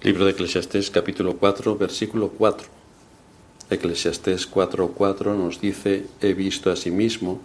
Libro 0.00 0.26
de 0.26 0.30
Eclesiastés 0.30 0.92
capítulo 0.92 1.38
4 1.38 1.76
versículo 1.76 2.28
4. 2.28 2.68
Eclesiastés 3.68 4.48
4:4 4.48 5.36
nos 5.36 5.60
dice, 5.60 6.06
he 6.20 6.34
visto 6.34 6.70
asimismo 6.70 7.40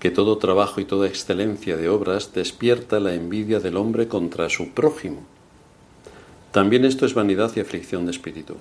que 0.00 0.10
todo 0.10 0.38
trabajo 0.38 0.80
y 0.80 0.86
toda 0.86 1.08
excelencia 1.08 1.76
de 1.76 1.90
obras 1.90 2.32
despierta 2.32 3.00
la 3.00 3.12
envidia 3.12 3.60
del 3.60 3.76
hombre 3.76 4.08
contra 4.08 4.48
su 4.48 4.70
prójimo. 4.70 5.26
También 6.52 6.86
esto 6.86 7.04
es 7.04 7.12
vanidad 7.12 7.52
y 7.54 7.60
aflicción 7.60 8.06
de 8.06 8.12
espíritu. 8.12 8.56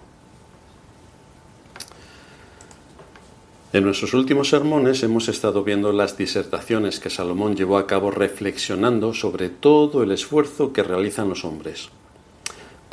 En 3.71 3.85
nuestros 3.85 4.13
últimos 4.13 4.49
sermones 4.49 5.01
hemos 5.01 5.29
estado 5.29 5.63
viendo 5.63 5.93
las 5.93 6.17
disertaciones 6.17 6.99
que 6.99 7.09
Salomón 7.09 7.55
llevó 7.55 7.77
a 7.77 7.87
cabo 7.87 8.11
reflexionando 8.11 9.13
sobre 9.13 9.47
todo 9.47 10.03
el 10.03 10.11
esfuerzo 10.11 10.73
que 10.73 10.83
realizan 10.83 11.29
los 11.29 11.45
hombres. 11.45 11.89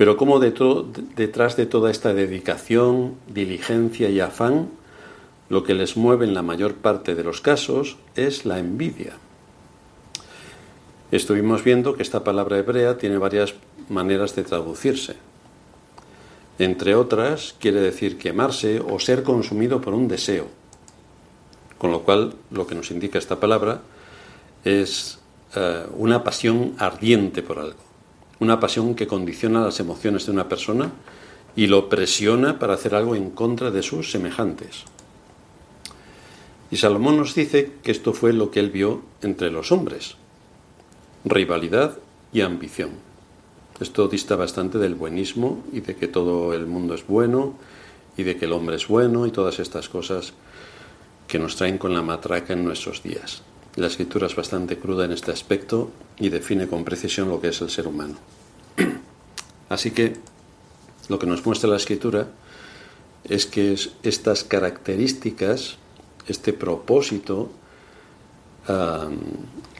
Pero 0.00 0.16
como 0.16 0.40
detrás 0.40 1.56
de 1.56 1.66
toda 1.66 1.90
esta 1.90 2.14
dedicación, 2.14 3.16
diligencia 3.28 4.08
y 4.08 4.18
afán, 4.20 4.70
lo 5.50 5.62
que 5.62 5.74
les 5.74 5.98
mueve 5.98 6.24
en 6.24 6.32
la 6.32 6.40
mayor 6.40 6.76
parte 6.76 7.14
de 7.14 7.22
los 7.22 7.42
casos 7.42 7.98
es 8.16 8.46
la 8.46 8.58
envidia. 8.58 9.12
Estuvimos 11.10 11.62
viendo 11.64 11.96
que 11.96 12.02
esta 12.02 12.24
palabra 12.24 12.56
hebrea 12.56 12.96
tiene 12.96 13.18
varias 13.18 13.52
maneras 13.90 14.34
de 14.34 14.42
traducirse. 14.42 15.16
Entre 16.58 16.94
otras, 16.94 17.54
quiere 17.60 17.82
decir 17.82 18.16
quemarse 18.16 18.80
o 18.80 18.98
ser 19.00 19.22
consumido 19.22 19.82
por 19.82 19.92
un 19.92 20.08
deseo. 20.08 20.46
Con 21.76 21.92
lo 21.92 22.04
cual, 22.04 22.32
lo 22.50 22.66
que 22.66 22.74
nos 22.74 22.90
indica 22.90 23.18
esta 23.18 23.38
palabra 23.38 23.82
es 24.64 25.18
eh, 25.54 25.84
una 25.94 26.24
pasión 26.24 26.74
ardiente 26.78 27.42
por 27.42 27.58
algo, 27.58 27.89
una 28.40 28.58
pasión 28.58 28.94
que 28.94 29.06
condiciona 29.06 29.60
las 29.60 29.80
emociones 29.80 30.26
de 30.26 30.32
una 30.32 30.48
persona 30.48 30.92
y 31.54 31.66
lo 31.66 31.88
presiona 31.88 32.58
para 32.58 32.74
hacer 32.74 32.94
algo 32.94 33.14
en 33.14 33.30
contra 33.30 33.70
de 33.70 33.82
sus 33.82 34.10
semejantes. 34.10 34.84
Y 36.70 36.76
Salomón 36.76 37.18
nos 37.18 37.34
dice 37.34 37.72
que 37.82 37.90
esto 37.90 38.12
fue 38.12 38.32
lo 38.32 38.50
que 38.50 38.60
él 38.60 38.70
vio 38.70 39.02
entre 39.22 39.50
los 39.50 39.72
hombres, 39.72 40.16
rivalidad 41.24 41.98
y 42.32 42.40
ambición. 42.40 42.90
Esto 43.80 44.08
dista 44.08 44.36
bastante 44.36 44.78
del 44.78 44.94
buenismo 44.94 45.64
y 45.72 45.80
de 45.80 45.96
que 45.96 46.08
todo 46.08 46.54
el 46.54 46.66
mundo 46.66 46.94
es 46.94 47.06
bueno 47.06 47.54
y 48.16 48.22
de 48.22 48.36
que 48.36 48.44
el 48.44 48.52
hombre 48.52 48.76
es 48.76 48.86
bueno 48.88 49.26
y 49.26 49.30
todas 49.30 49.58
estas 49.58 49.88
cosas 49.88 50.32
que 51.26 51.38
nos 51.38 51.56
traen 51.56 51.78
con 51.78 51.92
la 51.92 52.02
matraca 52.02 52.52
en 52.52 52.64
nuestros 52.64 53.02
días. 53.02 53.42
La 53.76 53.86
escritura 53.86 54.26
es 54.26 54.36
bastante 54.36 54.78
cruda 54.78 55.04
en 55.04 55.12
este 55.12 55.30
aspecto 55.30 55.90
y 56.18 56.28
define 56.28 56.66
con 56.66 56.84
precisión 56.84 57.28
lo 57.28 57.40
que 57.40 57.48
es 57.48 57.60
el 57.60 57.70
ser 57.70 57.86
humano. 57.86 58.16
Así 59.68 59.92
que 59.92 60.16
lo 61.08 61.18
que 61.18 61.26
nos 61.26 61.44
muestra 61.46 61.70
la 61.70 61.76
escritura 61.76 62.28
es 63.24 63.46
que 63.46 63.76
estas 64.02 64.44
características 64.44 65.76
este 66.30 66.52
propósito, 66.52 67.50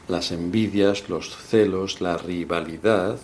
las 0.07 0.31
envidias, 0.31 1.09
los 1.09 1.35
celos, 1.35 2.01
la 2.01 2.17
rivalidad, 2.17 3.17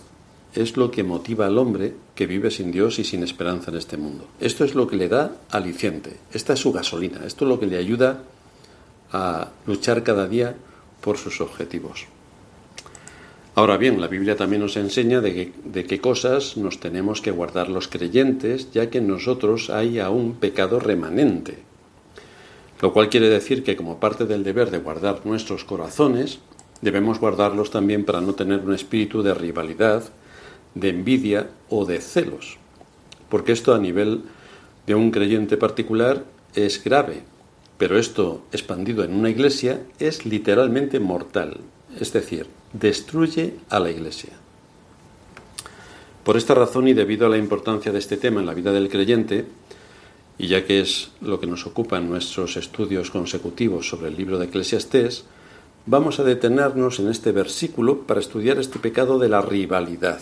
es 0.54 0.76
lo 0.76 0.90
que 0.90 1.04
motiva 1.04 1.46
al 1.46 1.58
hombre 1.58 1.94
que 2.14 2.26
vive 2.26 2.50
sin 2.50 2.72
Dios 2.72 2.98
y 2.98 3.04
sin 3.04 3.22
esperanza 3.22 3.70
en 3.70 3.76
este 3.76 3.98
mundo. 3.98 4.26
Esto 4.40 4.64
es 4.64 4.74
lo 4.74 4.86
que 4.86 4.96
le 4.96 5.08
da 5.08 5.36
aliciente, 5.50 6.16
esta 6.32 6.54
es 6.54 6.60
su 6.60 6.72
gasolina, 6.72 7.20
esto 7.26 7.44
es 7.44 7.50
lo 7.50 7.60
que 7.60 7.66
le 7.66 7.76
ayuda 7.76 8.10
a 8.10 8.37
luchar 9.66 10.02
cada 10.02 10.28
día 10.28 10.54
por 11.00 11.16
sus 11.16 11.40
objetivos. 11.40 12.06
Ahora 13.54 13.76
bien, 13.76 14.00
la 14.00 14.06
Biblia 14.06 14.36
también 14.36 14.62
nos 14.62 14.76
enseña 14.76 15.20
de, 15.20 15.52
de 15.64 15.84
qué 15.84 16.00
cosas 16.00 16.56
nos 16.56 16.78
tenemos 16.78 17.20
que 17.20 17.32
guardar 17.32 17.68
los 17.68 17.88
creyentes, 17.88 18.70
ya 18.70 18.88
que 18.88 18.98
en 18.98 19.08
nosotros 19.08 19.70
hay 19.70 19.98
aún 19.98 20.34
pecado 20.34 20.78
remanente 20.78 21.68
lo 22.80 22.92
cual 22.92 23.08
quiere 23.08 23.28
decir 23.28 23.64
que 23.64 23.76
como 23.76 23.98
parte 23.98 24.26
del 24.26 24.44
deber 24.44 24.70
de 24.70 24.78
guardar 24.78 25.24
nuestros 25.24 25.64
corazones, 25.64 26.38
debemos 26.80 27.18
guardarlos 27.18 27.70
también 27.70 28.04
para 28.04 28.20
no 28.20 28.34
tener 28.34 28.60
un 28.60 28.72
espíritu 28.72 29.22
de 29.22 29.34
rivalidad, 29.34 30.04
de 30.74 30.90
envidia 30.90 31.48
o 31.68 31.84
de 31.84 32.00
celos, 32.00 32.58
porque 33.28 33.52
esto 33.52 33.74
a 33.74 33.78
nivel 33.78 34.22
de 34.86 34.94
un 34.94 35.10
creyente 35.10 35.56
particular 35.56 36.24
es 36.54 36.82
grave, 36.82 37.22
pero 37.78 37.96
esto 37.96 38.42
expandido 38.52 39.04
en 39.04 39.14
una 39.14 39.30
iglesia 39.30 39.80
es 40.00 40.26
literalmente 40.26 40.98
mortal, 40.98 41.58
es 41.98 42.12
decir, 42.12 42.46
destruye 42.72 43.54
a 43.70 43.78
la 43.78 43.90
iglesia. 43.90 44.32
Por 46.24 46.36
esta 46.36 46.54
razón 46.54 46.88
y 46.88 46.92
debido 46.92 47.26
a 47.26 47.30
la 47.30 47.38
importancia 47.38 47.92
de 47.92 48.00
este 48.00 48.16
tema 48.16 48.40
en 48.40 48.46
la 48.46 48.54
vida 48.54 48.72
del 48.72 48.90
creyente, 48.90 49.46
y 50.36 50.48
ya 50.48 50.66
que 50.66 50.80
es 50.80 51.10
lo 51.20 51.40
que 51.40 51.46
nos 51.46 51.66
ocupa 51.66 51.98
en 51.98 52.08
nuestros 52.10 52.56
estudios 52.56 53.10
consecutivos 53.10 53.88
sobre 53.88 54.08
el 54.08 54.16
libro 54.16 54.38
de 54.38 54.46
Eclesiastés, 54.46 55.24
vamos 55.86 56.20
a 56.20 56.24
detenernos 56.24 56.98
en 56.98 57.08
este 57.08 57.32
versículo 57.32 58.00
para 58.02 58.20
estudiar 58.20 58.58
este 58.58 58.78
pecado 58.78 59.18
de 59.18 59.28
la 59.28 59.40
rivalidad 59.40 60.20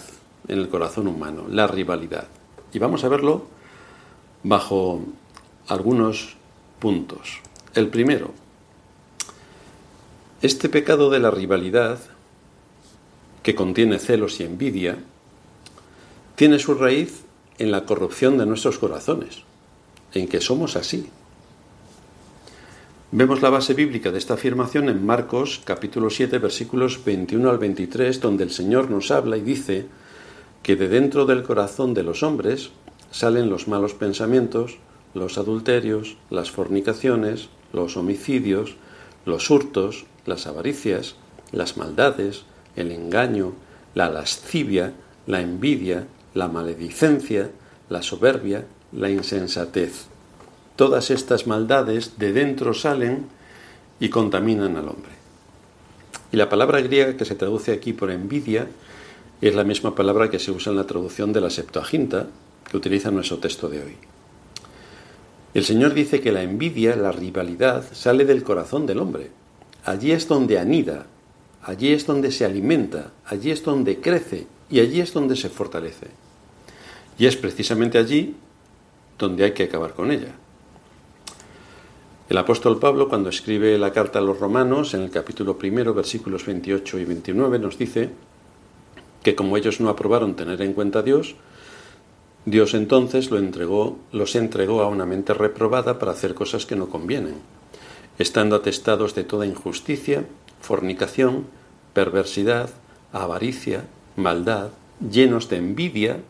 en 0.48 0.58
el 0.58 0.68
corazón 0.68 1.08
humano, 1.08 1.46
la 1.50 1.66
rivalidad. 1.66 2.28
Y 2.72 2.78
vamos 2.78 3.02
a 3.04 3.08
verlo 3.08 3.46
bajo 4.42 5.04
algunos 5.66 6.36
puntos. 6.78 7.40
El 7.74 7.88
primero, 7.88 8.32
este 10.42 10.68
pecado 10.68 11.10
de 11.10 11.18
la 11.18 11.30
rivalidad, 11.30 11.98
que 13.42 13.54
contiene 13.54 13.98
celos 13.98 14.40
y 14.40 14.44
envidia, 14.44 14.96
tiene 16.34 16.58
su 16.58 16.74
raíz 16.74 17.24
en 17.58 17.70
la 17.70 17.84
corrupción 17.84 18.38
de 18.38 18.46
nuestros 18.46 18.78
corazones 18.78 19.42
en 20.12 20.28
que 20.28 20.40
somos 20.40 20.76
así. 20.76 21.08
Vemos 23.12 23.40
la 23.40 23.50
base 23.50 23.74
bíblica 23.74 24.10
de 24.10 24.18
esta 24.18 24.34
afirmación 24.34 24.88
en 24.88 25.04
Marcos 25.04 25.60
capítulo 25.64 26.10
7 26.10 26.38
versículos 26.38 27.04
21 27.04 27.48
al 27.48 27.58
23, 27.58 28.20
donde 28.20 28.44
el 28.44 28.50
Señor 28.50 28.90
nos 28.90 29.10
habla 29.10 29.36
y 29.36 29.42
dice 29.42 29.86
que 30.62 30.76
de 30.76 30.88
dentro 30.88 31.24
del 31.24 31.42
corazón 31.42 31.94
de 31.94 32.02
los 32.02 32.22
hombres 32.22 32.70
salen 33.10 33.48
los 33.48 33.68
malos 33.68 33.94
pensamientos, 33.94 34.78
los 35.16 35.38
adulterios, 35.38 36.16
las 36.30 36.50
fornicaciones, 36.50 37.48
los 37.72 37.96
homicidios, 37.96 38.76
los 39.24 39.50
hurtos, 39.50 40.04
las 40.26 40.46
avaricias, 40.46 41.16
las 41.52 41.76
maldades, 41.76 42.44
el 42.76 42.92
engaño, 42.92 43.54
la 43.94 44.10
lascivia, 44.10 44.92
la 45.26 45.40
envidia, 45.40 46.06
la 46.34 46.48
maledicencia, 46.48 47.50
la 47.88 48.02
soberbia, 48.02 48.66
la 48.92 49.10
insensatez. 49.10 50.06
Todas 50.76 51.10
estas 51.10 51.46
maldades 51.46 52.18
de 52.18 52.32
dentro 52.32 52.74
salen 52.74 53.26
y 53.98 54.10
contaminan 54.10 54.76
al 54.76 54.88
hombre. 54.88 55.12
Y 56.30 56.36
la 56.36 56.50
palabra 56.50 56.82
griega 56.82 57.16
que 57.16 57.24
se 57.24 57.34
traduce 57.34 57.72
aquí 57.72 57.94
por 57.94 58.10
envidia 58.10 58.68
es 59.40 59.54
la 59.54 59.64
misma 59.64 59.94
palabra 59.94 60.28
que 60.28 60.38
se 60.38 60.50
usa 60.50 60.72
en 60.72 60.76
la 60.76 60.86
traducción 60.86 61.32
de 61.32 61.40
la 61.40 61.50
Septuaginta 61.50 62.26
que 62.70 62.76
utiliza 62.76 63.10
nuestro 63.10 63.38
texto 63.38 63.68
de 63.68 63.82
hoy. 63.82 63.96
El 65.56 65.64
Señor 65.64 65.94
dice 65.94 66.20
que 66.20 66.32
la 66.32 66.42
envidia, 66.42 66.94
la 66.96 67.12
rivalidad, 67.12 67.82
sale 67.94 68.26
del 68.26 68.42
corazón 68.42 68.84
del 68.84 68.98
hombre. 68.98 69.30
Allí 69.86 70.12
es 70.12 70.28
donde 70.28 70.58
anida, 70.58 71.06
allí 71.62 71.94
es 71.94 72.04
donde 72.04 72.30
se 72.30 72.44
alimenta, 72.44 73.12
allí 73.24 73.50
es 73.50 73.64
donde 73.64 73.98
crece 73.98 74.46
y 74.68 74.80
allí 74.80 75.00
es 75.00 75.14
donde 75.14 75.34
se 75.34 75.48
fortalece. 75.48 76.08
Y 77.18 77.24
es 77.24 77.36
precisamente 77.36 77.96
allí 77.96 78.36
donde 79.18 79.44
hay 79.44 79.52
que 79.52 79.62
acabar 79.62 79.94
con 79.94 80.10
ella. 80.10 80.34
El 82.28 82.36
apóstol 82.36 82.78
Pablo, 82.78 83.08
cuando 83.08 83.30
escribe 83.30 83.78
la 83.78 83.94
carta 83.94 84.18
a 84.18 84.22
los 84.22 84.38
romanos, 84.38 84.92
en 84.92 85.04
el 85.04 85.10
capítulo 85.10 85.56
primero, 85.56 85.94
versículos 85.94 86.44
28 86.44 86.98
y 86.98 87.04
29, 87.06 87.58
nos 87.58 87.78
dice 87.78 88.10
que 89.22 89.34
como 89.34 89.56
ellos 89.56 89.80
no 89.80 89.88
aprobaron 89.88 90.36
tener 90.36 90.60
en 90.60 90.74
cuenta 90.74 90.98
a 90.98 91.02
Dios, 91.02 91.34
Dios 92.46 92.74
entonces 92.74 93.32
lo 93.32 93.38
entregó, 93.38 93.98
los 94.12 94.36
entregó 94.36 94.80
a 94.80 94.86
una 94.86 95.04
mente 95.04 95.34
reprobada 95.34 95.98
para 95.98 96.12
hacer 96.12 96.34
cosas 96.34 96.64
que 96.64 96.76
no 96.76 96.88
convienen, 96.88 97.34
estando 98.20 98.54
atestados 98.54 99.16
de 99.16 99.24
toda 99.24 99.46
injusticia, 99.46 100.24
fornicación, 100.60 101.46
perversidad, 101.92 102.70
avaricia, 103.12 103.84
maldad, 104.14 104.70
llenos 105.10 105.48
de 105.48 105.56
envidia, 105.56 106.20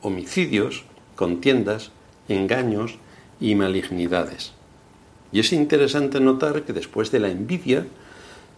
homicidios, 0.00 0.84
contiendas, 1.14 1.90
engaños 2.26 2.96
y 3.38 3.54
malignidades. 3.54 4.52
Y 5.30 5.40
es 5.40 5.52
interesante 5.52 6.20
notar 6.20 6.62
que 6.62 6.72
después 6.72 7.10
de 7.10 7.20
la 7.20 7.28
envidia 7.28 7.86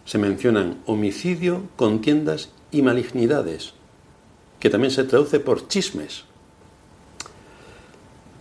se 0.05 0.19
mencionan 0.19 0.77
homicidio, 0.85 1.63
contiendas 1.75 2.49
y 2.71 2.81
malignidades, 2.81 3.73
que 4.61 4.69
también 4.69 4.91
se 4.91 5.03
traduce 5.03 5.41
por 5.41 5.67
chismes. 5.67 6.28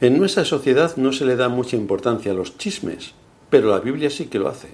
En 0.00 0.16
nuestra 0.16 0.44
sociedad 0.44 0.96
no 0.96 1.12
se 1.12 1.24
le 1.24 1.34
da 1.34 1.48
mucha 1.48 1.74
importancia 1.74 2.30
a 2.30 2.34
los 2.34 2.56
chismes, 2.56 3.14
pero 3.50 3.70
la 3.70 3.80
Biblia 3.80 4.10
sí 4.10 4.26
que 4.26 4.38
lo 4.38 4.48
hace. 4.48 4.68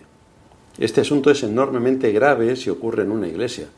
Este 0.78 1.00
asunto 1.00 1.30
es 1.30 1.42
enormemente 1.42 2.12
grave 2.12 2.56
si 2.56 2.68
ocurre 2.68 3.04
en 3.04 3.10
una 3.10 3.26
iglesia, 3.26 3.68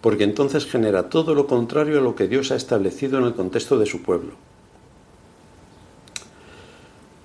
porque 0.00 0.22
entonces 0.22 0.66
genera 0.66 1.08
todo 1.08 1.34
lo 1.34 1.48
contrario 1.48 1.98
a 1.98 2.02
lo 2.02 2.14
que 2.14 2.28
Dios 2.28 2.52
ha 2.52 2.56
establecido 2.56 3.18
en 3.18 3.24
el 3.24 3.34
contexto 3.34 3.76
de 3.76 3.86
su 3.86 4.02
pueblo. 4.02 4.34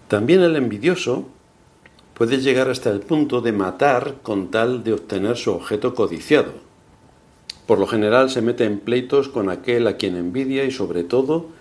También 0.07 0.41
el 0.41 0.55
envidioso 0.55 1.27
puede 2.15 2.39
llegar 2.39 2.71
hasta 2.71 2.89
el 2.89 3.01
punto 3.01 3.39
de 3.41 3.51
matar 3.51 4.15
con 4.23 4.49
tal 4.49 4.83
de 4.83 4.93
obtener 4.93 5.37
su 5.37 5.51
objeto 5.51 5.93
codiciado. 5.93 6.53
Por 7.67 7.77
lo 7.77 7.85
general 7.85 8.31
se 8.31 8.41
mete 8.41 8.65
en 8.65 8.79
pleitos 8.79 9.29
con 9.29 9.47
aquel 9.47 9.85
a 9.85 9.97
quien 9.97 10.15
envidia 10.15 10.63
y 10.63 10.71
sobre 10.71 11.03
todo 11.03 11.58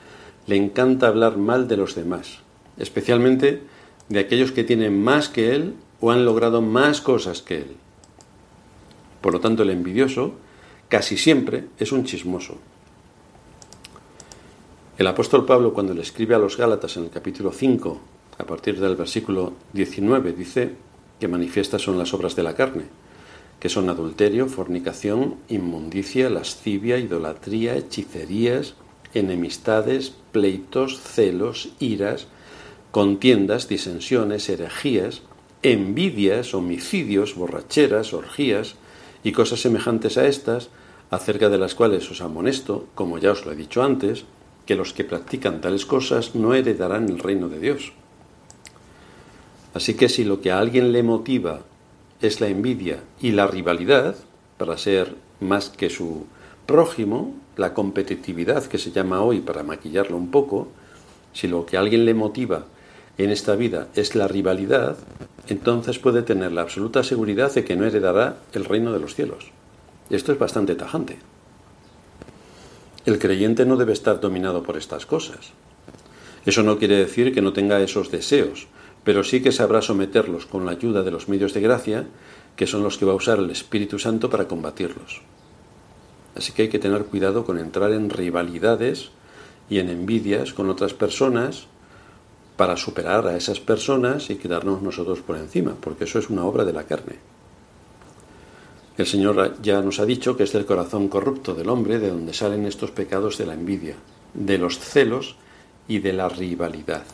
le 0.48 0.56
encanta 0.56 1.06
hablar 1.06 1.36
mal 1.36 1.68
de 1.68 1.76
los 1.76 1.94
demás, 1.94 2.38
especialmente 2.78 3.62
de 4.08 4.18
aquellos 4.18 4.50
que 4.50 4.64
tienen 4.64 5.00
más 5.00 5.28
que 5.28 5.54
él 5.54 5.74
o 6.00 6.10
han 6.10 6.24
logrado 6.24 6.62
más 6.62 7.02
cosas 7.02 7.42
que 7.42 7.58
él. 7.58 7.76
Por 9.20 9.34
lo 9.34 9.40
tanto, 9.40 9.62
el 9.62 9.70
envidioso 9.70 10.32
casi 10.88 11.18
siempre 11.18 11.66
es 11.78 11.92
un 11.92 12.04
chismoso. 12.04 12.56
El 14.96 15.06
apóstol 15.06 15.44
Pablo, 15.44 15.74
cuando 15.74 15.92
le 15.92 16.00
escribe 16.00 16.34
a 16.34 16.38
los 16.38 16.56
Gálatas 16.56 16.96
en 16.96 17.04
el 17.04 17.10
capítulo 17.10 17.52
5, 17.52 18.00
a 18.38 18.44
partir 18.44 18.80
del 18.80 18.96
versículo 18.96 19.52
19, 19.74 20.32
dice 20.32 20.74
que 21.20 21.28
manifiestas 21.28 21.82
son 21.82 21.98
las 21.98 22.14
obras 22.14 22.34
de 22.34 22.42
la 22.42 22.54
carne, 22.54 22.84
que 23.60 23.68
son 23.68 23.90
adulterio, 23.90 24.46
fornicación, 24.46 25.36
inmundicia, 25.48 26.30
lascivia, 26.30 26.96
idolatría, 26.96 27.76
hechicerías, 27.76 28.74
enemistades, 29.14 30.12
pleitos, 30.32 31.00
celos, 31.00 31.70
iras, 31.78 32.26
contiendas, 32.90 33.68
disensiones, 33.68 34.48
herejías, 34.48 35.22
envidias, 35.62 36.54
homicidios, 36.54 37.34
borracheras, 37.34 38.12
orgías 38.12 38.76
y 39.24 39.32
cosas 39.32 39.60
semejantes 39.60 40.18
a 40.18 40.26
estas, 40.26 40.70
acerca 41.10 41.48
de 41.48 41.58
las 41.58 41.74
cuales 41.74 42.10
os 42.10 42.20
amonesto, 42.20 42.86
como 42.94 43.18
ya 43.18 43.32
os 43.32 43.44
lo 43.44 43.52
he 43.52 43.56
dicho 43.56 43.82
antes, 43.82 44.24
que 44.66 44.74
los 44.74 44.92
que 44.92 45.04
practican 45.04 45.60
tales 45.60 45.86
cosas 45.86 46.34
no 46.34 46.54
heredarán 46.54 47.08
el 47.08 47.18
reino 47.18 47.48
de 47.48 47.58
Dios. 47.58 47.92
Así 49.74 49.94
que 49.94 50.08
si 50.08 50.24
lo 50.24 50.40
que 50.40 50.50
a 50.50 50.58
alguien 50.58 50.92
le 50.92 51.02
motiva 51.02 51.60
es 52.20 52.40
la 52.40 52.48
envidia 52.48 53.02
y 53.20 53.30
la 53.32 53.46
rivalidad, 53.46 54.16
para 54.56 54.76
ser 54.76 55.14
más 55.40 55.70
que 55.70 55.88
su 55.88 56.26
prójimo, 56.66 57.34
la 57.58 57.74
competitividad 57.74 58.64
que 58.64 58.78
se 58.78 58.92
llama 58.92 59.20
hoy 59.20 59.40
para 59.40 59.64
maquillarlo 59.64 60.16
un 60.16 60.30
poco, 60.30 60.68
si 61.34 61.48
lo 61.48 61.66
que 61.66 61.76
a 61.76 61.80
alguien 61.80 62.06
le 62.06 62.14
motiva 62.14 62.66
en 63.18 63.30
esta 63.30 63.56
vida 63.56 63.88
es 63.94 64.14
la 64.14 64.28
rivalidad, 64.28 64.96
entonces 65.48 65.98
puede 65.98 66.22
tener 66.22 66.52
la 66.52 66.62
absoluta 66.62 67.02
seguridad 67.02 67.52
de 67.52 67.64
que 67.64 67.74
no 67.76 67.84
heredará 67.84 68.36
el 68.52 68.64
reino 68.64 68.92
de 68.92 69.00
los 69.00 69.14
cielos. 69.14 69.50
Esto 70.08 70.32
es 70.32 70.38
bastante 70.38 70.76
tajante. 70.76 71.18
El 73.04 73.18
creyente 73.18 73.66
no 73.66 73.76
debe 73.76 73.92
estar 73.92 74.20
dominado 74.20 74.62
por 74.62 74.76
estas 74.76 75.04
cosas. 75.04 75.52
Eso 76.46 76.62
no 76.62 76.78
quiere 76.78 76.96
decir 76.96 77.34
que 77.34 77.42
no 77.42 77.52
tenga 77.52 77.80
esos 77.80 78.10
deseos, 78.12 78.68
pero 79.02 79.24
sí 79.24 79.42
que 79.42 79.50
sabrá 79.50 79.82
someterlos 79.82 80.46
con 80.46 80.64
la 80.64 80.72
ayuda 80.72 81.02
de 81.02 81.10
los 81.10 81.28
medios 81.28 81.54
de 81.54 81.60
gracia, 81.60 82.06
que 82.54 82.68
son 82.68 82.84
los 82.84 82.98
que 82.98 83.04
va 83.04 83.12
a 83.12 83.16
usar 83.16 83.38
el 83.38 83.50
Espíritu 83.50 83.98
Santo 83.98 84.30
para 84.30 84.46
combatirlos. 84.46 85.22
Así 86.38 86.52
que 86.52 86.62
hay 86.62 86.68
que 86.68 86.78
tener 86.78 87.04
cuidado 87.06 87.44
con 87.44 87.58
entrar 87.58 87.90
en 87.92 88.10
rivalidades 88.10 89.10
y 89.68 89.80
en 89.80 89.88
envidias 89.88 90.52
con 90.52 90.70
otras 90.70 90.94
personas 90.94 91.66
para 92.56 92.76
superar 92.76 93.26
a 93.26 93.36
esas 93.36 93.58
personas 93.58 94.30
y 94.30 94.36
quedarnos 94.36 94.80
nosotros 94.80 95.18
por 95.18 95.36
encima, 95.36 95.74
porque 95.80 96.04
eso 96.04 96.20
es 96.20 96.30
una 96.30 96.44
obra 96.44 96.64
de 96.64 96.72
la 96.72 96.84
carne. 96.84 97.16
El 98.96 99.06
Señor 99.06 99.60
ya 99.62 99.80
nos 99.80 99.98
ha 99.98 100.06
dicho 100.06 100.36
que 100.36 100.44
es 100.44 100.52
del 100.52 100.64
corazón 100.64 101.08
corrupto 101.08 101.54
del 101.54 101.68
hombre 101.68 101.98
de 101.98 102.10
donde 102.10 102.32
salen 102.32 102.66
estos 102.66 102.92
pecados 102.92 103.36
de 103.36 103.46
la 103.46 103.54
envidia, 103.54 103.96
de 104.32 104.58
los 104.58 104.78
celos 104.78 105.36
y 105.88 105.98
de 105.98 106.12
la 106.12 106.28
rivalidad. 106.28 107.04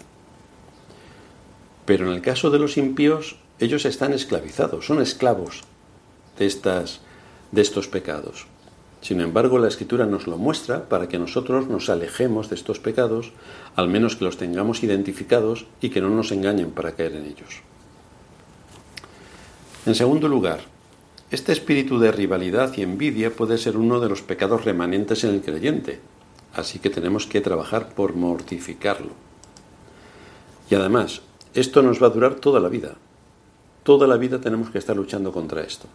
Pero 1.87 2.06
en 2.09 2.12
el 2.12 2.23
caso 2.23 2.50
de 2.50 2.59
los 2.59 2.77
impíos, 2.77 3.38
ellos 3.59 3.87
están 3.87 4.12
esclavizados, 4.12 4.87
son 4.87 5.00
esclavos 5.00 5.62
de, 6.38 6.47
estas, 6.47 7.00
de 7.53 7.62
estos 7.62 7.88
pecados. 7.88 8.47
Sin 9.05 9.21
embargo, 9.21 9.59
la 9.59 9.69
Escritura 9.69 10.06
nos 10.06 10.27
lo 10.27 10.39
muestra 10.39 10.89
para 10.89 11.09
que 11.09 11.19
nosotros 11.19 11.69
nos 11.69 11.91
alejemos 11.91 12.49
de 12.49 12.55
estos 12.55 12.79
pecados, 12.79 13.33
al 13.77 13.87
menos 13.87 14.17
que 14.17 14.25
los 14.25 14.39
tengamos 14.39 14.83
identificados 14.83 15.67
y 15.83 15.91
que 15.91 16.01
no 16.01 16.09
nos 16.09 16.33
engañen 16.33 16.71
para 16.71 16.93
caer 16.93 17.17
en 17.17 17.27
ellos. 17.27 17.61
En 19.85 19.95
segundo 19.95 20.27
lugar, 20.27 20.61
este 21.31 21.53
espíritu 21.53 21.99
de 21.99 22.12
rivalidad 22.12 22.73
y 22.79 22.81
envidia 22.81 23.31
puede 23.31 23.59
ser 23.59 23.77
uno 23.77 24.01
de 24.01 24.09
los 24.09 24.23
pecados 24.23 24.65
remanentes 24.65 25.23
en 25.25 25.35
el 25.35 25.43
creyente, 25.43 26.01
así 26.55 26.79
que 26.79 26.89
tenemos 26.89 27.27
que 27.27 27.43
trabajar 27.43 27.91
por 27.91 28.15
mortificarlo. 28.15 29.11
Y 30.71 30.77
además, 30.77 31.21
esto 31.53 31.83
nos 31.83 32.03
va 32.03 32.06
a 32.06 32.11
durar 32.11 32.37
toda 32.37 32.59
la 32.59 32.71
vida. 32.71 32.95
Toda 33.83 34.06
la 34.06 34.17
vida 34.17 34.41
tenemos 34.41 34.71
que 34.71 34.79
estar 34.79 34.97
luchando 34.97 35.31
contra 35.31 35.61
esto. 35.61 35.89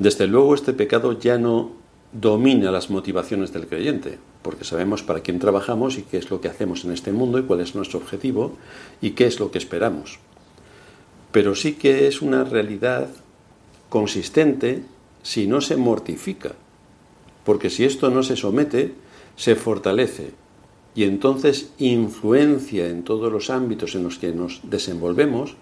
Desde 0.00 0.26
luego 0.26 0.54
este 0.54 0.72
pecado 0.72 1.12
ya 1.12 1.36
no 1.36 1.72
domina 2.10 2.70
las 2.70 2.88
motivaciones 2.88 3.52
del 3.52 3.66
creyente, 3.66 4.18
porque 4.40 4.64
sabemos 4.64 5.02
para 5.02 5.20
quién 5.20 5.38
trabajamos 5.38 5.98
y 5.98 6.02
qué 6.04 6.16
es 6.16 6.30
lo 6.30 6.40
que 6.40 6.48
hacemos 6.48 6.86
en 6.86 6.92
este 6.92 7.12
mundo 7.12 7.38
y 7.38 7.42
cuál 7.42 7.60
es 7.60 7.74
nuestro 7.74 7.98
objetivo 7.98 8.56
y 9.02 9.10
qué 9.10 9.26
es 9.26 9.38
lo 9.38 9.50
que 9.50 9.58
esperamos. 9.58 10.18
Pero 11.32 11.54
sí 11.54 11.74
que 11.74 12.08
es 12.08 12.22
una 12.22 12.44
realidad 12.44 13.10
consistente 13.90 14.84
si 15.22 15.46
no 15.46 15.60
se 15.60 15.76
mortifica, 15.76 16.52
porque 17.44 17.68
si 17.68 17.84
esto 17.84 18.08
no 18.08 18.22
se 18.22 18.36
somete, 18.36 18.94
se 19.36 19.54
fortalece 19.54 20.30
y 20.94 21.04
entonces 21.04 21.72
influencia 21.76 22.88
en 22.88 23.04
todos 23.04 23.30
los 23.30 23.50
ámbitos 23.50 23.94
en 23.94 24.04
los 24.04 24.18
que 24.18 24.32
nos 24.32 24.62
desenvolvemos 24.62 25.56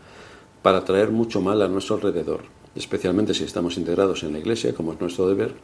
para 0.62 0.84
traer 0.84 1.10
mucho 1.10 1.40
mal 1.40 1.60
a 1.60 1.66
nuestro 1.66 1.96
alrededor 1.96 2.56
especialmente 2.78 3.34
si 3.34 3.44
estamos 3.44 3.76
integrados 3.76 4.22
en 4.22 4.32
la 4.32 4.38
Iglesia, 4.38 4.74
como 4.74 4.92
es 4.92 5.00
nuestro 5.00 5.28
deber, 5.28 5.54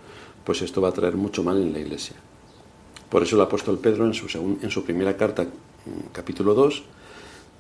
pues 0.44 0.62
esto 0.62 0.81
va 0.82 0.88
a 0.88 0.93
traer 0.93 1.16
mucho 1.16 1.43
mal 1.43 1.56
en 1.61 1.72
la 1.72 1.78
Iglesia. 1.78 2.16
Por 3.08 3.22
eso 3.22 3.37
el 3.37 3.43
apóstol 3.43 3.78
Pedro 3.78 4.06
en 4.06 4.14
su, 4.14 4.26
en 4.61 4.70
su 4.70 4.84
primera 4.84 5.16
carta, 5.16 5.46
capítulo 6.12 6.55
2, 6.55 6.82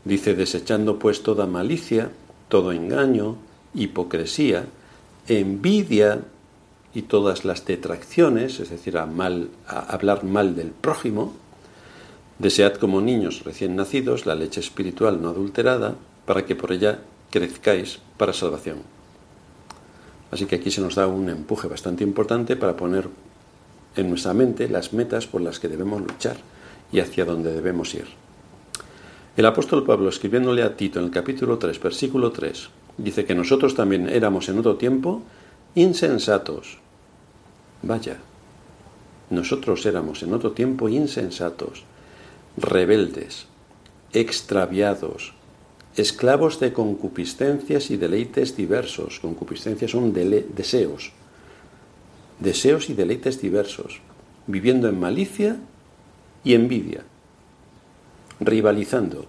dice, 0.04 0.34
desechando 0.34 0.98
pues 0.98 1.22
toda 1.22 1.46
malicia, 1.46 2.10
todo 2.48 2.72
engaño, 2.72 3.38
hipocresía, 3.74 4.66
envidia 5.28 6.22
y 6.92 7.02
todas 7.02 7.44
las 7.44 7.64
detracciones, 7.64 8.60
es 8.60 8.70
decir, 8.70 8.98
a, 8.98 9.06
mal, 9.06 9.48
a 9.66 9.80
hablar 9.94 10.24
mal 10.24 10.54
del 10.56 10.70
prójimo, 10.70 11.34
desead 12.38 12.74
como 12.74 13.00
niños 13.00 13.44
recién 13.44 13.76
nacidos 13.76 14.26
la 14.26 14.34
leche 14.34 14.60
espiritual 14.60 15.22
no 15.22 15.30
adulterada, 15.30 15.96
para 16.26 16.44
que 16.44 16.56
por 16.56 16.72
ella 16.72 17.00
crezcáis 17.30 18.00
para 18.16 18.32
salvación. 18.32 18.78
Así 20.30 20.46
que 20.46 20.56
aquí 20.56 20.70
se 20.70 20.80
nos 20.80 20.94
da 20.94 21.06
un 21.06 21.28
empuje 21.28 21.68
bastante 21.68 22.04
importante 22.04 22.56
para 22.56 22.76
poner 22.76 23.08
en 23.96 24.08
nuestra 24.08 24.34
mente 24.34 24.68
las 24.68 24.92
metas 24.92 25.26
por 25.26 25.40
las 25.40 25.60
que 25.60 25.68
debemos 25.68 26.00
luchar 26.00 26.36
y 26.92 27.00
hacia 27.00 27.24
dónde 27.24 27.52
debemos 27.52 27.94
ir. 27.94 28.06
El 29.36 29.46
apóstol 29.46 29.84
Pablo, 29.84 30.08
escribiéndole 30.08 30.62
a 30.62 30.76
Tito 30.76 31.00
en 31.00 31.06
el 31.06 31.10
capítulo 31.10 31.58
3, 31.58 31.80
versículo 31.80 32.30
3, 32.30 32.70
dice 32.98 33.24
que 33.24 33.34
nosotros 33.34 33.74
también 33.74 34.08
éramos 34.08 34.48
en 34.48 34.58
otro 34.58 34.76
tiempo 34.76 35.22
insensatos. 35.74 36.78
Vaya, 37.82 38.18
nosotros 39.30 39.84
éramos 39.86 40.22
en 40.22 40.34
otro 40.34 40.52
tiempo 40.52 40.88
insensatos, 40.88 41.82
rebeldes, 42.56 43.46
extraviados, 44.12 45.34
esclavos 45.96 46.58
de 46.60 46.72
concupiscencias 46.72 47.90
y 47.90 47.96
deleites 47.96 48.56
diversos. 48.56 49.20
Concupiscencias 49.20 49.92
son 49.92 50.12
deseos, 50.12 51.12
deseos 52.40 52.90
y 52.90 52.94
deleites 52.94 53.40
diversos, 53.40 54.00
viviendo 54.46 54.88
en 54.88 54.98
malicia 54.98 55.56
y 56.42 56.54
envidia, 56.54 57.04
rivalizando, 58.40 59.26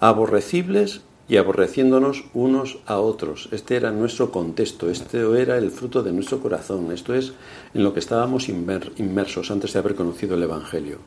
aborrecibles 0.00 1.00
y 1.28 1.36
aborreciéndonos 1.36 2.24
unos 2.34 2.78
a 2.86 2.98
otros. 2.98 3.48
Este 3.52 3.76
era 3.76 3.92
nuestro 3.92 4.32
contexto, 4.32 4.90
este 4.90 5.20
era 5.40 5.56
el 5.56 5.70
fruto 5.70 6.02
de 6.02 6.12
nuestro 6.12 6.40
corazón, 6.40 6.90
esto 6.92 7.14
es 7.14 7.32
en 7.72 7.84
lo 7.84 7.94
que 7.94 8.00
estábamos 8.00 8.48
inmersos 8.48 9.50
antes 9.50 9.72
de 9.72 9.78
haber 9.78 9.94
conocido 9.94 10.34
el 10.34 10.42
Evangelio. 10.42 10.98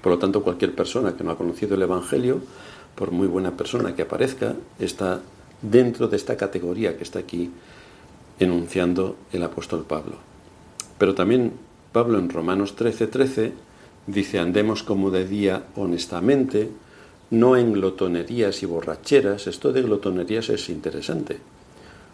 Por 0.00 0.12
lo 0.12 0.18
tanto, 0.18 0.42
cualquier 0.42 0.74
persona 0.74 1.16
que 1.16 1.22
no 1.22 1.30
ha 1.30 1.38
conocido 1.38 1.74
el 1.74 1.82
Evangelio 1.82 2.40
por 2.94 3.10
muy 3.10 3.26
buena 3.26 3.56
persona 3.56 3.94
que 3.94 4.02
aparezca, 4.02 4.54
está 4.78 5.20
dentro 5.62 6.08
de 6.08 6.16
esta 6.16 6.36
categoría 6.36 6.96
que 6.96 7.04
está 7.04 7.20
aquí 7.20 7.50
enunciando 8.38 9.16
el 9.32 9.42
apóstol 9.42 9.84
Pablo. 9.86 10.16
Pero 10.98 11.14
también 11.14 11.52
Pablo 11.92 12.18
en 12.18 12.28
Romanos 12.28 12.76
13:13 12.76 13.08
13, 13.10 13.52
dice, 14.06 14.38
andemos 14.38 14.82
como 14.82 15.10
de 15.10 15.26
día 15.26 15.64
honestamente, 15.76 16.68
no 17.30 17.56
en 17.56 17.72
glotonerías 17.72 18.62
y 18.62 18.66
borracheras. 18.66 19.46
Esto 19.46 19.72
de 19.72 19.82
glotonerías 19.82 20.48
es 20.50 20.68
interesante, 20.68 21.38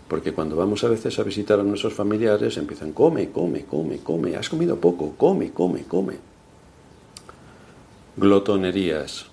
Porque 0.09 0.33
cuando 0.33 0.57
vamos 0.57 0.85
a 0.85 0.89
veces 0.89 1.19
a 1.19 1.23
visitar 1.23 1.61
a 1.61 1.63
nuestros 1.63 1.93
familiares 1.93 2.57
empiezan, 2.57 2.93
come, 2.93 3.31
come, 3.31 3.67
come, 3.67 3.99
come, 3.99 4.37
has 4.37 4.49
comido 4.49 4.81
poco, 4.81 5.13
come, 5.19 5.53
come, 5.53 5.85
come. 5.85 6.15
Glotonerías 8.17 9.27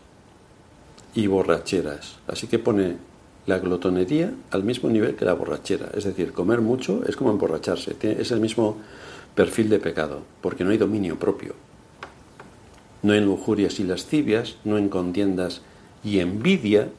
y 1.16 1.28
borracheras. 1.28 2.18
Así 2.28 2.48
que 2.48 2.60
pone 2.60 2.98
la 3.48 3.60
glotonería 3.60 4.34
al 4.52 4.64
mismo 4.64 4.90
nivel 4.90 5.16
que 5.16 5.26
la 5.26 5.34
borrachera. 5.34 5.90
Es 5.96 6.04
decir, 6.04 6.34
comer 6.34 6.62
mucho 6.62 7.04
es 7.08 7.16
como 7.16 7.32
emborracharse. 7.32 7.96
Es 8.02 8.32
el 8.32 8.42
mismo 8.42 8.78
perfil 9.34 9.70
de 9.70 9.80
pecado, 9.80 10.22
porque 10.42 10.64
no 10.64 10.72
hay 10.72 10.78
dominio 10.78 11.18
propio. 11.18 11.54
No 13.02 13.14
en 13.14 13.26
lujurias 13.26 13.80
y 13.80 13.84
lascivias, 13.84 14.58
no 14.64 14.78
en 14.78 14.90
contiendas 14.90 15.62
y 16.04 16.20
envidia, 16.20 16.90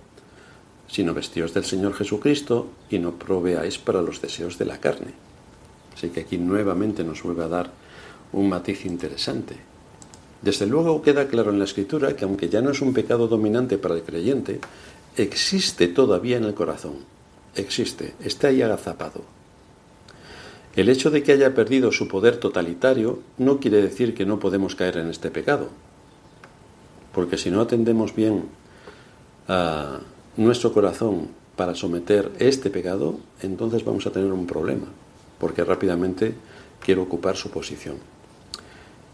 sino 0.89 1.15
vestidos 1.15 1.53
del 1.53 1.65
Señor 1.65 1.95
Jesucristo 1.95 2.69
y 2.89 2.99
no 2.99 3.13
proveáis 3.13 3.79
para 3.79 4.03
los 4.03 4.23
deseos 4.23 4.57
de 4.57 4.65
la 4.67 4.79
carne. 4.79 5.13
Así 5.95 6.11
que 6.11 6.21
aquí 6.21 6.39
nuevamente 6.39 7.05
nos 7.05 7.23
vuelve 7.23 7.45
a 7.45 7.49
dar 7.49 7.71
un 8.33 8.49
matiz 8.49 8.87
interesante. 8.87 9.57
Desde 10.47 10.69
luego 10.69 11.03
queda 11.03 11.27
claro 11.27 11.51
en 11.51 11.59
la 11.59 11.65
Escritura 11.65 12.15
que 12.15 12.25
aunque 12.25 12.49
ya 12.49 12.61
no 12.63 12.71
es 12.71 12.81
un 12.81 12.95
pecado 12.95 13.27
dominante 13.27 13.79
para 13.79 13.97
el 13.97 14.05
creyente, 14.05 14.61
existe 15.17 15.89
todavía 15.89 16.37
en 16.37 16.45
el 16.45 16.55
corazón. 16.55 16.99
Existe, 17.57 18.15
está 18.21 18.47
ahí 18.47 18.63
agazapado. 18.63 19.23
El 20.77 20.89
hecho 20.89 21.11
de 21.11 21.25
que 21.25 21.33
haya 21.33 21.53
perdido 21.53 21.91
su 21.91 22.07
poder 22.07 22.37
totalitario 22.37 23.19
no 23.39 23.59
quiere 23.59 23.83
decir 23.83 24.15
que 24.15 24.25
no 24.25 24.39
podemos 24.39 24.77
caer 24.77 24.99
en 24.99 25.09
este 25.09 25.33
pecado. 25.33 25.67
Porque 27.13 27.39
si 27.39 27.51
no 27.51 27.61
atendemos 27.61 28.15
bien 28.15 28.45
a 29.49 29.99
nuestro 30.37 30.73
corazón 30.73 31.27
para 31.57 31.75
someter 31.75 32.31
este 32.39 32.71
pecado, 32.71 33.19
entonces 33.43 33.85
vamos 33.85 34.07
a 34.07 34.13
tener 34.13 34.31
un 34.31 34.47
problema, 34.47 34.87
porque 35.41 35.65
rápidamente 35.65 36.35
quiero 36.79 37.03
ocupar 37.03 37.37
su 37.37 37.51
posición. 37.51 37.97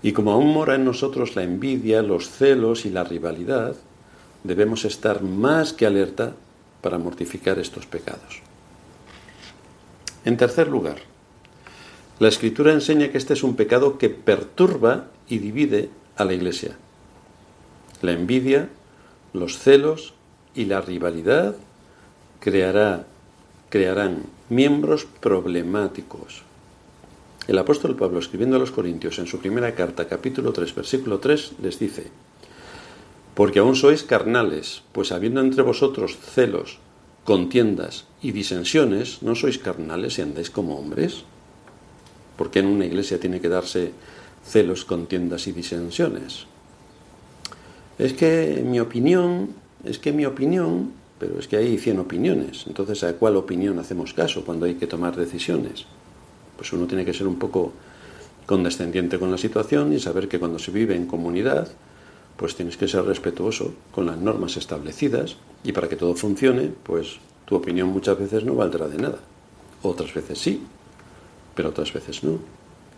Y 0.02 0.12
como 0.12 0.32
aún 0.32 0.52
mora 0.52 0.74
en 0.74 0.84
nosotros 0.84 1.36
la 1.36 1.44
envidia, 1.44 2.02
los 2.02 2.28
celos 2.28 2.84
y 2.86 2.90
la 2.90 3.04
rivalidad, 3.04 3.76
debemos 4.42 4.84
estar 4.84 5.22
más 5.22 5.72
que 5.72 5.86
alerta 5.86 6.32
para 6.80 6.98
mortificar 6.98 7.58
estos 7.58 7.86
pecados. 7.86 8.42
En 10.24 10.36
tercer 10.36 10.68
lugar, 10.68 10.98
la 12.18 12.28
Escritura 12.28 12.72
enseña 12.72 13.08
que 13.10 13.18
este 13.18 13.34
es 13.34 13.42
un 13.42 13.56
pecado 13.56 13.98
que 13.98 14.10
perturba 14.10 15.06
y 15.28 15.38
divide 15.38 15.90
a 16.16 16.24
la 16.24 16.34
Iglesia. 16.34 16.76
La 18.00 18.12
envidia, 18.12 18.68
los 19.32 19.58
celos 19.58 20.14
y 20.54 20.66
la 20.66 20.80
rivalidad 20.80 21.56
creará, 22.40 23.06
crearán 23.70 24.24
miembros 24.48 25.06
problemáticos. 25.20 26.42
El 27.48 27.58
apóstol 27.58 27.96
Pablo, 27.96 28.20
escribiendo 28.20 28.54
a 28.54 28.60
los 28.60 28.70
Corintios 28.70 29.18
en 29.18 29.26
su 29.26 29.38
primera 29.40 29.74
carta, 29.74 30.06
capítulo 30.06 30.52
3, 30.52 30.76
versículo 30.76 31.18
3, 31.18 31.54
les 31.60 31.76
dice, 31.76 32.06
Porque 33.34 33.58
aún 33.58 33.74
sois 33.74 34.04
carnales, 34.04 34.82
pues 34.92 35.10
habiendo 35.10 35.40
entre 35.40 35.62
vosotros 35.62 36.16
celos, 36.16 36.78
contiendas 37.24 38.06
y 38.22 38.30
disensiones, 38.30 39.22
¿no 39.22 39.34
sois 39.34 39.58
carnales 39.58 40.18
y 40.18 40.22
andáis 40.22 40.50
como 40.50 40.78
hombres? 40.78 41.24
Porque 42.36 42.60
en 42.60 42.66
una 42.66 42.86
iglesia 42.86 43.18
tiene 43.18 43.40
que 43.40 43.48
darse 43.48 43.90
celos, 44.46 44.84
contiendas 44.84 45.48
y 45.48 45.52
disensiones? 45.52 46.46
Es 47.98 48.12
que 48.12 48.62
mi 48.64 48.78
opinión 48.78 49.50
es 49.82 49.98
que 49.98 50.12
mi 50.12 50.26
opinión, 50.26 50.92
pero 51.18 51.40
es 51.40 51.48
que 51.48 51.56
hay 51.56 51.76
100 51.76 51.98
opiniones, 51.98 52.66
entonces 52.68 53.02
¿a 53.02 53.14
cuál 53.14 53.34
opinión 53.36 53.80
hacemos 53.80 54.14
caso 54.14 54.44
cuando 54.44 54.66
hay 54.66 54.74
que 54.74 54.86
tomar 54.86 55.16
decisiones? 55.16 55.86
Pues 56.62 56.72
uno 56.74 56.86
tiene 56.86 57.04
que 57.04 57.12
ser 57.12 57.26
un 57.26 57.40
poco 57.40 57.72
condescendiente 58.46 59.18
con 59.18 59.32
la 59.32 59.36
situación 59.36 59.92
y 59.92 59.98
saber 59.98 60.28
que 60.28 60.38
cuando 60.38 60.60
se 60.60 60.70
vive 60.70 60.94
en 60.94 61.08
comunidad, 61.08 61.66
pues 62.36 62.54
tienes 62.54 62.76
que 62.76 62.86
ser 62.86 63.02
respetuoso 63.02 63.74
con 63.90 64.06
las 64.06 64.16
normas 64.16 64.56
establecidas 64.56 65.34
y 65.64 65.72
para 65.72 65.88
que 65.88 65.96
todo 65.96 66.14
funcione, 66.14 66.70
pues 66.84 67.16
tu 67.46 67.56
opinión 67.56 67.88
muchas 67.88 68.16
veces 68.16 68.44
no 68.44 68.54
valdrá 68.54 68.86
de 68.86 68.96
nada. 68.96 69.18
Otras 69.82 70.14
veces 70.14 70.38
sí, 70.38 70.62
pero 71.56 71.70
otras 71.70 71.92
veces 71.92 72.22
no. 72.22 72.38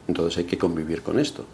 Entonces 0.09 0.37
hay 0.37 0.45
que 0.45 0.59
convivir 0.59 1.01
con 1.01 1.19
esto. 1.19 1.47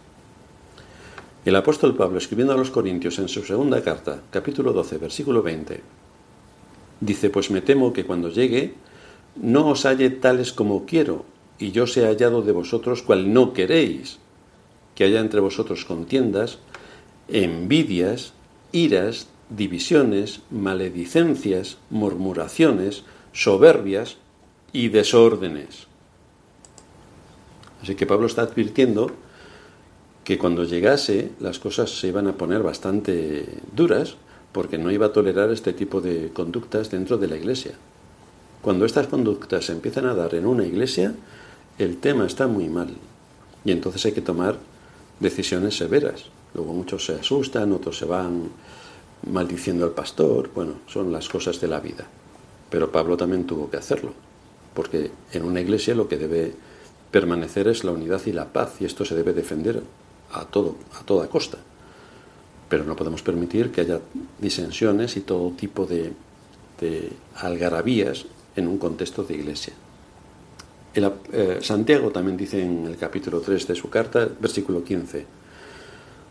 El 1.45 1.55
apóstol 1.55 1.95
Pablo, 1.95 2.19
escribiendo 2.19 2.55
a 2.55 2.57
los 2.57 2.73
Corintios 2.73 3.21
en 3.21 3.29
su 3.29 3.45
segunda 3.45 3.85
carta, 3.85 4.21
capítulo 4.33 4.73
12, 4.73 4.99
versículo 4.99 5.45
20, 5.45 5.81
dice, 7.03 7.31
pues 7.31 7.53
me 7.53 7.61
temo 7.61 7.93
que 7.93 8.05
cuando 8.05 8.31
llegue 8.31 8.75
no 9.37 9.69
os 9.69 9.87
halle 9.87 10.11
tales 10.11 10.53
como 10.53 10.87
quiero, 10.87 11.30
y 11.61 11.73
yo 11.73 11.87
sea 11.87 12.09
hallado 12.09 12.43
de 12.43 12.53
vosotros 12.53 13.03
cual 13.03 13.33
no 13.33 13.53
queréis, 13.53 14.19
que 14.95 15.05
haya 15.05 15.21
entre 15.21 15.41
vosotros 15.41 15.85
contiendas, 15.85 16.59
envidias, 17.29 18.33
iras, 18.73 19.29
divisiones, 19.51 20.41
maledicencias, 20.51 21.77
murmuraciones, 21.91 23.05
soberbias 23.33 24.17
y 24.73 24.89
desórdenes. 24.89 25.87
Así 27.83 27.95
que 27.95 28.07
Pablo 28.07 28.27
está 28.27 28.43
advirtiendo 28.43 29.11
que 30.25 30.39
cuando 30.39 30.65
llegase 30.65 31.31
las 31.41 31.59
cosas 31.59 31.91
se 31.91 32.09
iban 32.09 32.27
a 32.27 32.37
poner 32.37 32.63
bastante 32.63 33.47
duras 33.75 34.17
porque 34.53 34.79
no 34.79 34.91
iba 34.91 35.07
a 35.07 35.13
tolerar 35.13 35.51
este 35.51 35.73
tipo 35.73 36.01
de 36.01 36.31
conductas 36.33 36.91
dentro 36.91 37.19
de 37.19 37.29
la 37.29 37.37
iglesia. 37.37 37.73
Cuando 38.63 38.85
estas 38.85 39.07
conductas 39.07 39.67
se 39.67 39.73
empiezan 39.73 40.07
a 40.07 40.15
dar 40.15 40.35
en 40.35 40.47
una 40.47 40.67
iglesia, 40.67 41.15
el 41.81 41.97
tema 41.97 42.27
está 42.27 42.47
muy 42.47 42.69
mal 42.69 42.95
y 43.65 43.73
entonces 43.73 44.05
hay 44.05 44.13
que 44.13 44.21
tomar 44.21 44.59
decisiones 45.19 45.77
severas. 45.77 46.27
Luego 46.55 46.75
muchos 46.75 47.07
se 47.07 47.15
asustan, 47.15 47.73
otros 47.73 47.97
se 47.97 48.05
van 48.05 48.51
maldiciendo 49.27 49.87
al 49.87 49.93
pastor, 49.93 50.51
bueno, 50.55 50.75
son 50.87 51.11
las 51.11 51.29
cosas 51.29 51.59
de 51.59 51.69
la 51.69 51.81
vida. 51.81 52.07
Pero 52.69 52.93
Pablo 52.93 53.17
también 53.17 53.47
tuvo 53.47 53.71
que 53.71 53.79
hacerlo, 53.79 54.13
porque 54.75 55.11
en 55.33 55.45
una 55.45 55.61
iglesia 55.61 55.95
lo 55.95 56.07
que 56.07 56.19
debe 56.19 56.55
permanecer 57.11 57.67
es 57.67 57.83
la 57.83 57.93
unidad 57.93 58.21
y 58.27 58.33
la 58.33 58.53
paz, 58.53 58.75
y 58.81 58.85
esto 58.85 59.07
se 59.07 59.15
debe 59.15 59.33
defender 59.33 59.83
a, 60.33 60.45
todo, 60.45 60.77
a 61.01 61.05
toda 61.05 61.29
costa. 61.29 61.59
Pero 62.69 62.85
no 62.85 62.95
podemos 62.95 63.23
permitir 63.23 63.73
que 63.73 63.81
haya 63.81 64.01
disensiones 64.39 65.17
y 65.17 65.23
todo 65.23 65.51
tipo 65.53 65.87
de, 65.87 66.13
de 66.79 67.11
algarabías 67.37 68.27
en 68.55 68.69
un 68.69 68.77
contexto 68.77 69.25
de 69.25 69.35
iglesia. 69.35 69.73
Eh, 70.95 71.59
Santiago 71.61 72.11
también 72.11 72.37
dice 72.37 72.63
en 72.63 72.87
el 72.87 72.97
capítulo 72.97 73.41
3 73.41 73.69
de 73.69 73.75
su 73.75 73.89
carta, 73.91 74.29
versículo 74.41 74.83
15, 74.83 75.25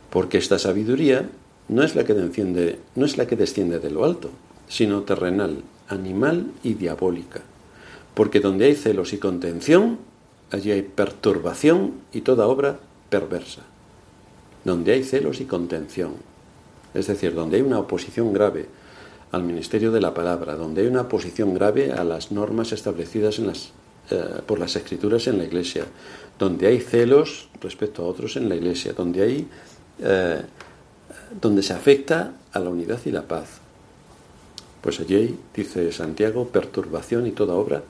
porque 0.09 0.37
esta 0.37 0.59
sabiduría 0.59 1.29
no 1.69 1.83
es 1.83 1.95
la 1.95 2.03
que 2.03 2.13
desciende, 2.13 2.79
no 2.95 3.05
es 3.05 3.17
la 3.17 3.27
que 3.27 3.35
desciende 3.35 3.79
de 3.79 3.91
lo 3.91 4.03
alto, 4.03 4.31
sino 4.67 5.03
terrenal, 5.03 5.63
animal 5.87 6.51
y 6.63 6.73
diabólica. 6.73 7.41
Porque 8.13 8.39
donde 8.39 8.65
hay 8.65 8.75
celos 8.75 9.13
y 9.13 9.17
contención, 9.17 9.99
allí 10.51 10.71
hay 10.71 10.81
perturbación 10.81 11.93
y 12.11 12.21
toda 12.21 12.47
obra 12.47 12.79
perversa 13.09 13.63
donde 14.63 14.93
hay 14.93 15.03
celos 15.03 15.39
y 15.41 15.45
contención, 15.45 16.13
es 16.93 17.07
decir, 17.07 17.33
donde 17.33 17.57
hay 17.57 17.63
una 17.63 17.79
oposición 17.79 18.33
grave 18.33 18.67
al 19.31 19.43
ministerio 19.43 19.91
de 19.91 20.01
la 20.01 20.13
palabra, 20.13 20.55
donde 20.55 20.81
hay 20.81 20.87
una 20.87 21.01
oposición 21.01 21.53
grave 21.53 21.91
a 21.91 22.03
las 22.03 22.31
normas 22.31 22.71
establecidas 22.71 23.39
en 23.39 23.47
las, 23.47 23.71
eh, 24.11 24.41
por 24.45 24.59
las 24.59 24.75
escrituras 24.75 25.27
en 25.27 25.37
la 25.37 25.43
iglesia, 25.43 25.85
donde 26.37 26.67
hay 26.67 26.79
celos 26.79 27.49
respecto 27.61 28.03
a 28.03 28.07
otros 28.07 28.37
en 28.37 28.49
la 28.49 28.55
iglesia, 28.55 28.93
donde 28.93 29.21
hay 29.21 29.47
eh, 30.01 30.41
donde 31.41 31.61
se 31.61 31.73
afecta 31.73 32.33
a 32.51 32.59
la 32.59 32.69
unidad 32.69 32.99
y 33.05 33.11
la 33.11 33.23
paz. 33.23 33.59
Pues 34.81 34.99
allí 34.99 35.37
dice 35.53 35.91
Santiago, 35.91 36.47
perturbación 36.47 37.27
y 37.27 37.31
toda 37.31 37.53
obra 37.53 37.83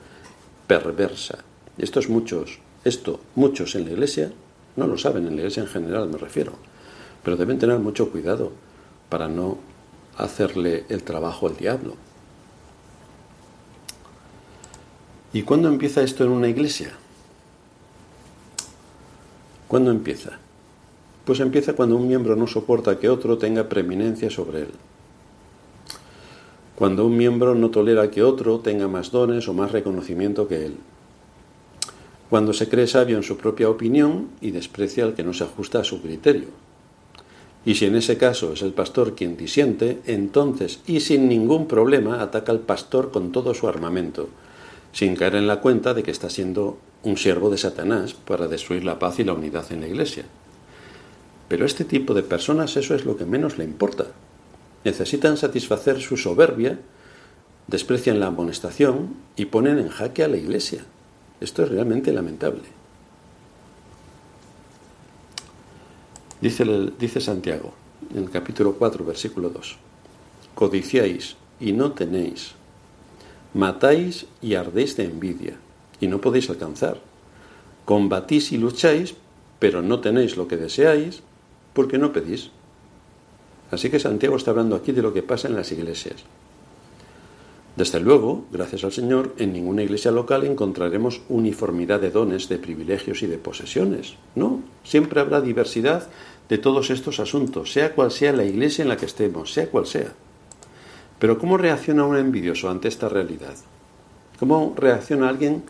perversa. 0.66 1.38
Estos 1.78 2.08
muchos, 2.08 2.58
esto 2.84 3.20
muchos 3.34 3.74
en 3.74 3.84
la 3.84 3.92
iglesia 3.92 4.32
no 4.76 4.86
lo 4.86 4.98
saben, 4.98 5.26
en 5.26 5.36
la 5.36 5.42
iglesia 5.42 5.62
en 5.62 5.68
general 5.68 6.08
me 6.08 6.18
refiero. 6.18 6.52
Pero 7.22 7.36
deben 7.36 7.58
tener 7.58 7.78
mucho 7.78 8.10
cuidado 8.10 8.52
para 9.08 9.28
no 9.28 9.58
hacerle 10.16 10.84
el 10.88 11.02
trabajo 11.02 11.46
al 11.46 11.56
diablo. 11.56 11.94
¿Y 15.32 15.42
cuándo 15.42 15.68
empieza 15.68 16.02
esto 16.02 16.24
en 16.24 16.30
una 16.30 16.48
iglesia? 16.48 16.92
¿Cuándo 19.68 19.90
empieza? 19.90 20.38
Pues 21.24 21.40
empieza 21.40 21.74
cuando 21.74 21.96
un 21.96 22.08
miembro 22.08 22.34
no 22.34 22.46
soporta 22.46 22.98
que 22.98 23.08
otro 23.08 23.38
tenga 23.38 23.68
preeminencia 23.68 24.30
sobre 24.30 24.62
él. 24.62 24.70
Cuando 26.74 27.06
un 27.06 27.16
miembro 27.16 27.54
no 27.54 27.70
tolera 27.70 28.10
que 28.10 28.22
otro 28.22 28.60
tenga 28.60 28.88
más 28.88 29.10
dones 29.10 29.46
o 29.48 29.54
más 29.54 29.70
reconocimiento 29.70 30.48
que 30.48 30.66
él 30.66 30.76
cuando 32.30 32.52
se 32.52 32.68
cree 32.68 32.86
sabio 32.86 33.16
en 33.16 33.24
su 33.24 33.36
propia 33.36 33.68
opinión 33.68 34.28
y 34.40 34.52
desprecia 34.52 35.02
al 35.02 35.14
que 35.14 35.24
no 35.24 35.34
se 35.34 35.42
ajusta 35.42 35.80
a 35.80 35.84
su 35.84 36.00
criterio. 36.00 36.46
Y 37.66 37.74
si 37.74 37.86
en 37.86 37.96
ese 37.96 38.16
caso 38.16 38.52
es 38.52 38.62
el 38.62 38.72
pastor 38.72 39.16
quien 39.16 39.36
disiente, 39.36 39.98
entonces 40.06 40.78
y 40.86 41.00
sin 41.00 41.28
ningún 41.28 41.66
problema 41.66 42.22
ataca 42.22 42.52
al 42.52 42.60
pastor 42.60 43.10
con 43.10 43.32
todo 43.32 43.52
su 43.52 43.66
armamento, 43.66 44.28
sin 44.92 45.16
caer 45.16 45.36
en 45.36 45.46
la 45.46 45.60
cuenta 45.60 45.94
de 45.94 46.02
que 46.02 46.10
está 46.10 46.30
siendo 46.30 46.78
un 47.02 47.16
siervo 47.16 47.50
de 47.50 47.58
Satanás 47.58 48.14
para 48.14 48.48
destruir 48.48 48.84
la 48.84 48.98
paz 48.98 49.18
y 49.18 49.24
la 49.24 49.32
unidad 49.32 49.70
en 49.72 49.80
la 49.80 49.88
iglesia. 49.88 50.24
Pero 51.48 51.64
a 51.64 51.66
este 51.66 51.84
tipo 51.84 52.14
de 52.14 52.22
personas 52.22 52.76
eso 52.76 52.94
es 52.94 53.04
lo 53.04 53.16
que 53.16 53.24
menos 53.24 53.58
le 53.58 53.64
importa. 53.64 54.06
Necesitan 54.84 55.36
satisfacer 55.36 56.00
su 56.00 56.16
soberbia, 56.16 56.78
desprecian 57.66 58.20
la 58.20 58.26
amonestación 58.26 59.14
y 59.36 59.46
ponen 59.46 59.78
en 59.78 59.88
jaque 59.88 60.24
a 60.24 60.28
la 60.28 60.36
iglesia. 60.36 60.84
Esto 61.40 61.62
es 61.62 61.70
realmente 61.70 62.12
lamentable. 62.12 62.62
Dice, 66.40 67.20
Santiago 67.20 67.74
en 68.14 68.24
el 68.24 68.30
capítulo 68.30 68.74
4, 68.74 69.04
versículo 69.04 69.50
2. 69.50 69.76
Codiciáis 70.54 71.36
y 71.60 71.72
no 71.72 71.92
tenéis. 71.92 72.52
Matáis 73.54 74.26
y 74.40 74.54
ardéis 74.54 74.96
de 74.96 75.04
envidia 75.04 75.56
y 76.00 76.06
no 76.06 76.20
podéis 76.20 76.48
alcanzar. 76.50 77.00
Combatís 77.84 78.52
y 78.52 78.58
lucháis, 78.58 79.14
pero 79.58 79.82
no 79.82 80.00
tenéis 80.00 80.36
lo 80.36 80.46
que 80.46 80.56
deseáis 80.56 81.22
porque 81.72 81.98
no 81.98 82.12
pedís. 82.12 82.50
Así 83.70 83.90
que 83.90 83.98
Santiago 83.98 84.36
está 84.36 84.50
hablando 84.50 84.76
aquí 84.76 84.92
de 84.92 85.02
lo 85.02 85.12
que 85.12 85.22
pasa 85.22 85.48
en 85.48 85.56
las 85.56 85.72
iglesias. 85.72 86.24
Desde 87.76 88.00
luego, 88.00 88.44
gracias 88.52 88.84
al 88.84 88.92
Señor, 88.92 89.34
en 89.38 89.52
ninguna 89.52 89.82
iglesia 89.82 90.10
local 90.10 90.44
encontraremos 90.44 91.22
uniformidad 91.28 92.00
de 92.00 92.10
dones, 92.10 92.48
de 92.48 92.58
privilegios 92.58 93.22
y 93.22 93.26
de 93.26 93.38
posesiones. 93.38 94.14
No, 94.34 94.60
siempre 94.82 95.20
habrá 95.20 95.40
diversidad 95.40 96.08
de 96.48 96.58
todos 96.58 96.90
estos 96.90 97.20
asuntos, 97.20 97.72
sea 97.72 97.94
cual 97.94 98.10
sea 98.10 98.32
la 98.32 98.44
iglesia 98.44 98.82
en 98.82 98.88
la 98.88 98.96
que 98.96 99.06
estemos, 99.06 99.52
sea 99.52 99.70
cual 99.70 99.86
sea. 99.86 100.12
Pero 101.20 101.38
¿cómo 101.38 101.58
reacciona 101.58 102.06
un 102.06 102.16
envidioso 102.16 102.70
ante 102.70 102.88
esta 102.88 103.08
realidad? 103.08 103.54
¿Cómo 104.40 104.74
reacciona 104.76 105.28
alguien 105.28 105.62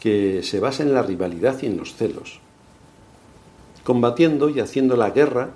que 0.00 0.42
se 0.42 0.58
basa 0.58 0.82
en 0.82 0.94
la 0.94 1.02
rivalidad 1.02 1.58
y 1.62 1.66
en 1.66 1.76
los 1.76 1.94
celos? 1.94 2.40
Combatiendo 3.84 4.48
y 4.48 4.58
haciendo 4.58 4.96
la 4.96 5.10
guerra 5.10 5.50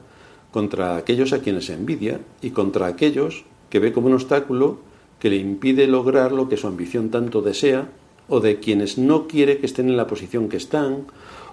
contra 0.53 0.97
aquellos 0.97 1.33
a 1.33 1.41
quienes 1.41 1.71
envidia 1.71 2.21
y 2.43 2.51
contra 2.51 2.87
aquellos 2.87 3.45
que 3.71 3.79
ve 3.79 3.93
como 3.93 4.09
un 4.09 4.15
obstáculo 4.15 4.79
que 5.19 5.31
le 5.31 5.37
impide 5.37 5.87
lograr 5.87 6.33
lo 6.33 6.49
que 6.49 6.59
su 6.59 6.67
ambición 6.67 7.11
tanto 7.11 7.41
desea, 7.41 7.89
o 8.29 8.41
de 8.41 8.61
quienes 8.61 8.99
no 8.99 9.27
quiere 9.27 9.59
que 9.59 9.67
estén 9.67 9.89
en 9.89 9.97
la 9.97 10.07
posición 10.07 10.49
que 10.49 10.57
están, 10.57 11.07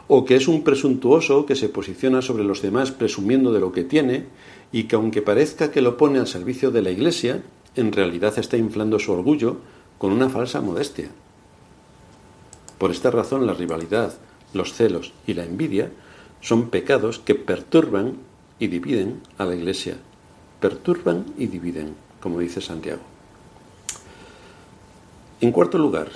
o 0.08 0.26
que 0.26 0.36
es 0.36 0.48
un 0.48 0.64
presuntuoso 0.64 1.46
que 1.46 1.56
se 1.56 1.70
posiciona 1.70 2.22
sobre 2.22 2.44
los 2.44 2.62
demás 2.62 2.92
presumiendo 2.92 3.52
de 3.52 3.60
lo 3.60 3.72
que 3.72 3.84
tiene 3.84 4.26
y 4.72 4.84
que 4.84 4.96
aunque 4.96 5.22
parezca 5.22 5.72
que 5.72 5.82
lo 5.82 5.98
pone 5.98 6.20
al 6.20 6.28
servicio 6.28 6.72
de 6.72 6.82
la 6.82 6.92
Iglesia, 6.92 7.42
en 7.78 7.92
realidad 7.92 8.38
está 8.38 8.58
inflando 8.58 9.00
su 9.00 9.12
orgullo 9.12 9.58
con 9.98 10.12
una 10.12 10.30
falsa 10.30 10.62
modestia. 10.62 11.10
Por 12.78 12.92
esta 12.92 13.10
razón 13.10 13.48
la 13.48 13.54
rivalidad, 13.54 14.14
los 14.54 14.74
celos 14.74 15.14
y 15.26 15.34
la 15.34 15.46
envidia 15.46 15.92
son 16.42 16.70
pecados 16.70 17.20
que 17.20 17.36
perturban 17.36 18.18
y 18.60 18.68
dividen 18.68 19.22
a 19.38 19.46
la 19.46 19.56
Iglesia. 19.56 19.98
Perturban 20.60 21.26
y 21.38 21.48
dividen, 21.48 21.96
como 22.22 22.40
dice 22.40 22.62
Santiago. 22.62 23.02
En 25.42 25.52
cuarto 25.52 25.78
lugar, 25.78 26.10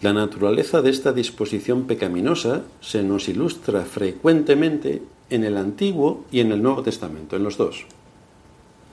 la 0.00 0.14
naturaleza 0.14 0.80
de 0.80 0.90
esta 0.90 1.12
disposición 1.12 1.84
pecaminosa 1.84 2.62
se 2.80 3.02
nos 3.02 3.28
ilustra 3.28 3.82
frecuentemente 3.82 5.02
en 5.28 5.44
el 5.44 5.58
Antiguo 5.58 6.24
y 6.32 6.40
en 6.40 6.52
el 6.52 6.62
Nuevo 6.62 6.82
Testamento, 6.82 7.36
en 7.36 7.44
los 7.44 7.58
dos. 7.58 7.84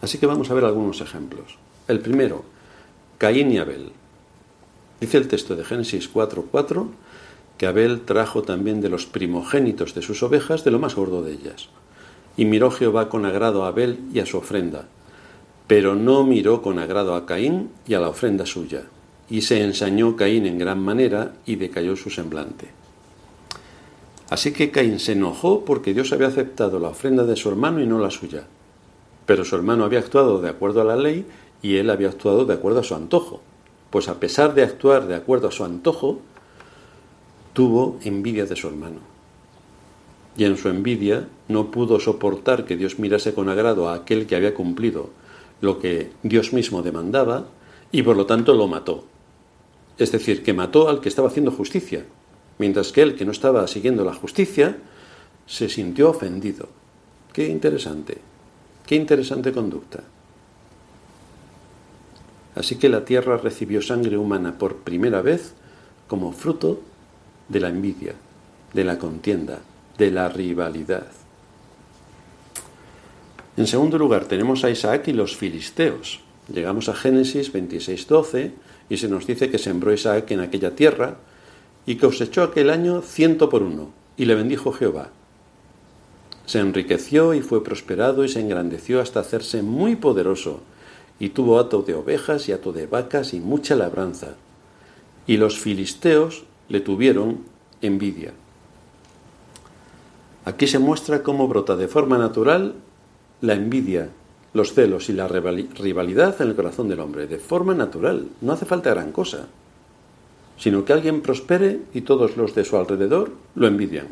Así 0.01 0.17
que 0.17 0.25
vamos 0.25 0.49
a 0.49 0.53
ver 0.53 0.65
algunos 0.65 1.01
ejemplos. 1.01 1.57
El 1.87 1.99
primero, 1.99 2.43
Caín 3.17 3.51
y 3.51 3.57
Abel. 3.57 3.91
Dice 4.99 5.17
el 5.17 5.27
texto 5.27 5.55
de 5.55 5.63
Génesis 5.63 6.09
4:4 6.11 6.89
que 7.57 7.67
Abel 7.67 8.01
trajo 8.01 8.43
también 8.43 8.81
de 8.81 8.89
los 8.89 9.05
primogénitos 9.05 9.95
de 9.95 10.03
sus 10.03 10.21
ovejas 10.21 10.63
de 10.63 10.71
lo 10.71 10.79
más 10.79 10.95
gordo 10.95 11.23
de 11.23 11.33
ellas. 11.33 11.69
Y 12.35 12.45
miró 12.45 12.69
Jehová 12.69 13.09
con 13.09 13.25
agrado 13.25 13.65
a 13.65 13.69
Abel 13.69 13.99
y 14.13 14.19
a 14.19 14.27
su 14.27 14.37
ofrenda, 14.37 14.85
pero 15.65 15.95
no 15.95 16.23
miró 16.23 16.61
con 16.61 16.77
agrado 16.77 17.15
a 17.15 17.25
Caín 17.25 17.71
y 17.87 17.95
a 17.95 17.99
la 17.99 18.09
ofrenda 18.09 18.45
suya 18.45 18.83
y 19.29 19.41
se 19.41 19.61
ensañó 19.61 20.15
Caín 20.15 20.45
en 20.45 20.57
gran 20.57 20.79
manera 20.79 21.33
y 21.45 21.55
decayó 21.55 21.95
su 21.95 22.09
semblante. 22.09 22.67
Así 24.29 24.51
que 24.51 24.71
Caín 24.71 24.99
se 24.99 25.13
enojó 25.13 25.65
porque 25.65 25.93
Dios 25.93 26.11
había 26.11 26.27
aceptado 26.27 26.79
la 26.79 26.89
ofrenda 26.89 27.23
de 27.25 27.35
su 27.35 27.49
hermano 27.49 27.81
y 27.81 27.87
no 27.87 27.99
la 27.99 28.11
suya. 28.11 28.43
Pero 29.27 29.45
su 29.45 29.55
hermano 29.55 29.83
había 29.83 29.99
actuado 29.99 30.41
de 30.41 30.49
acuerdo 30.49 30.81
a 30.81 30.85
la 30.85 30.95
ley 30.95 31.27
y 31.61 31.75
él 31.75 31.91
había 31.91 32.07
actuado 32.07 32.45
de 32.45 32.55
acuerdo 32.55 32.79
a 32.79 32.83
su 32.83 32.95
antojo. 32.95 33.41
Pues 33.91 34.07
a 34.07 34.19
pesar 34.19 34.55
de 34.55 34.63
actuar 34.63 35.05
de 35.05 35.15
acuerdo 35.15 35.49
a 35.49 35.51
su 35.51 35.63
antojo, 35.63 36.19
tuvo 37.53 37.99
envidia 38.03 38.45
de 38.45 38.55
su 38.55 38.67
hermano. 38.67 39.01
Y 40.37 40.45
en 40.45 40.57
su 40.57 40.69
envidia 40.69 41.27
no 41.47 41.71
pudo 41.71 41.99
soportar 41.99 42.65
que 42.65 42.77
Dios 42.77 42.99
mirase 42.99 43.33
con 43.33 43.49
agrado 43.49 43.89
a 43.89 43.95
aquel 43.95 44.27
que 44.27 44.35
había 44.35 44.53
cumplido 44.53 45.09
lo 45.61 45.79
que 45.79 46.11
Dios 46.23 46.53
mismo 46.53 46.81
demandaba 46.81 47.47
y 47.91 48.03
por 48.03 48.15
lo 48.15 48.25
tanto 48.25 48.53
lo 48.53 48.67
mató. 48.67 49.05
Es 49.97 50.11
decir, 50.11 50.43
que 50.43 50.53
mató 50.53 50.87
al 50.87 51.01
que 51.01 51.09
estaba 51.09 51.27
haciendo 51.27 51.51
justicia, 51.51 52.05
mientras 52.59 52.91
que 52.91 53.01
él, 53.01 53.15
que 53.15 53.25
no 53.25 53.31
estaba 53.31 53.67
siguiendo 53.67 54.05
la 54.05 54.13
justicia, 54.13 54.77
se 55.47 55.69
sintió 55.69 56.11
ofendido. 56.11 56.69
Qué 57.33 57.47
interesante, 57.47 58.19
qué 58.87 58.95
interesante 58.95 59.51
conducta. 59.51 60.03
Así 62.55 62.77
que 62.77 62.89
la 62.89 63.05
tierra 63.05 63.37
recibió 63.37 63.83
sangre 63.83 64.17
humana 64.17 64.57
por 64.57 64.77
primera 64.77 65.21
vez 65.21 65.53
como 66.07 66.31
fruto 66.31 66.81
de 67.49 67.59
la 67.59 67.69
envidia, 67.69 68.15
de 68.73 68.83
la 68.83 68.97
contienda, 68.97 69.59
de 69.97 70.09
la 70.09 70.27
rivalidad. 70.29 71.05
En 73.57 73.67
segundo 73.67 73.97
lugar, 73.97 74.25
tenemos 74.25 74.63
a 74.63 74.71
Isaac 74.71 75.07
y 75.07 75.13
los 75.13 75.35
filisteos. 75.35 76.21
Llegamos 76.51 76.89
a 76.89 76.95
Génesis 76.95 77.53
26.12 77.53 78.51
y 78.89 78.97
se 78.97 79.07
nos 79.07 79.27
dice 79.27 79.51
que 79.51 79.57
sembró 79.57 79.93
Isaac 79.93 80.31
en 80.31 80.39
aquella 80.39 80.75
tierra 80.75 81.17
y 81.85 81.97
cosechó 81.97 82.43
aquel 82.43 82.69
año 82.69 83.01
ciento 83.01 83.49
por 83.49 83.63
uno, 83.63 83.91
y 84.17 84.25
le 84.25 84.35
bendijo 84.35 84.71
Jehová. 84.71 85.09
Se 86.47 86.57
enriqueció 86.57 87.35
y 87.35 87.41
fue 87.41 87.63
prosperado 87.63 88.23
y 88.25 88.29
se 88.29 88.39
engrandeció 88.39 88.99
hasta 88.99 89.19
hacerse 89.19 89.61
muy 89.61 89.95
poderoso, 89.95 90.61
y 91.19 91.29
tuvo 91.29 91.59
hato 91.59 91.83
de 91.83 91.93
ovejas 91.93 92.49
y 92.49 92.53
hato 92.53 92.71
de 92.71 92.87
vacas 92.87 93.35
y 93.35 93.39
mucha 93.39 93.75
labranza. 93.75 94.35
Y 95.27 95.37
los 95.37 95.59
filisteos 95.59 96.45
le 96.69 96.79
tuvieron 96.79 97.43
envidia. 97.83 98.33
Aquí 100.45 100.65
se 100.65 100.79
muestra 100.79 101.21
cómo 101.21 101.47
brota 101.47 101.75
de 101.75 101.87
forma 101.87 102.17
natural 102.17 102.73
la 103.41 103.53
envidia 103.53 104.09
los 104.57 104.73
celos 104.73 105.09
y 105.09 105.13
la 105.13 105.27
rivalidad 105.27 106.41
en 106.41 106.49
el 106.49 106.55
corazón 106.55 106.87
del 106.89 106.99
hombre, 106.99 107.27
de 107.27 107.37
forma 107.37 107.73
natural. 107.73 108.27
No 108.41 108.53
hace 108.53 108.65
falta 108.65 108.89
gran 108.89 109.11
cosa, 109.11 109.47
sino 110.57 110.83
que 110.83 110.93
alguien 110.93 111.21
prospere 111.21 111.81
y 111.93 112.01
todos 112.01 112.35
los 112.37 112.55
de 112.55 112.65
su 112.65 112.75
alrededor 112.75 113.31
lo 113.55 113.67
envidian. 113.67 114.07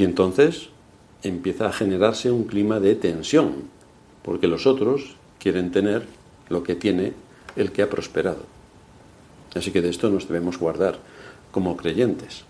Y 0.00 0.04
entonces 0.04 0.70
empieza 1.22 1.68
a 1.68 1.72
generarse 1.72 2.30
un 2.30 2.44
clima 2.44 2.80
de 2.80 2.94
tensión, 2.94 3.64
porque 4.22 4.48
los 4.48 4.66
otros 4.66 5.16
quieren 5.38 5.72
tener 5.72 6.06
lo 6.48 6.62
que 6.62 6.74
tiene 6.74 7.12
el 7.54 7.70
que 7.70 7.82
ha 7.82 7.90
prosperado. 7.90 8.46
Así 9.54 9.72
que 9.72 9.82
de 9.82 9.90
esto 9.90 10.08
nos 10.08 10.26
debemos 10.26 10.58
guardar 10.58 11.00
como 11.50 11.76
creyentes. 11.76 12.44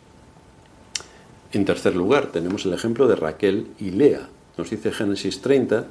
En 1.53 1.65
tercer 1.65 1.97
lugar, 1.97 2.27
tenemos 2.27 2.67
el 2.67 2.73
ejemplo 2.73 3.09
de 3.09 3.17
Raquel 3.17 3.67
y 3.81 3.91
Lea. 3.91 4.29
Nos 4.57 4.71
dice 4.71 4.93
Génesis 4.93 5.41
30 5.41 5.87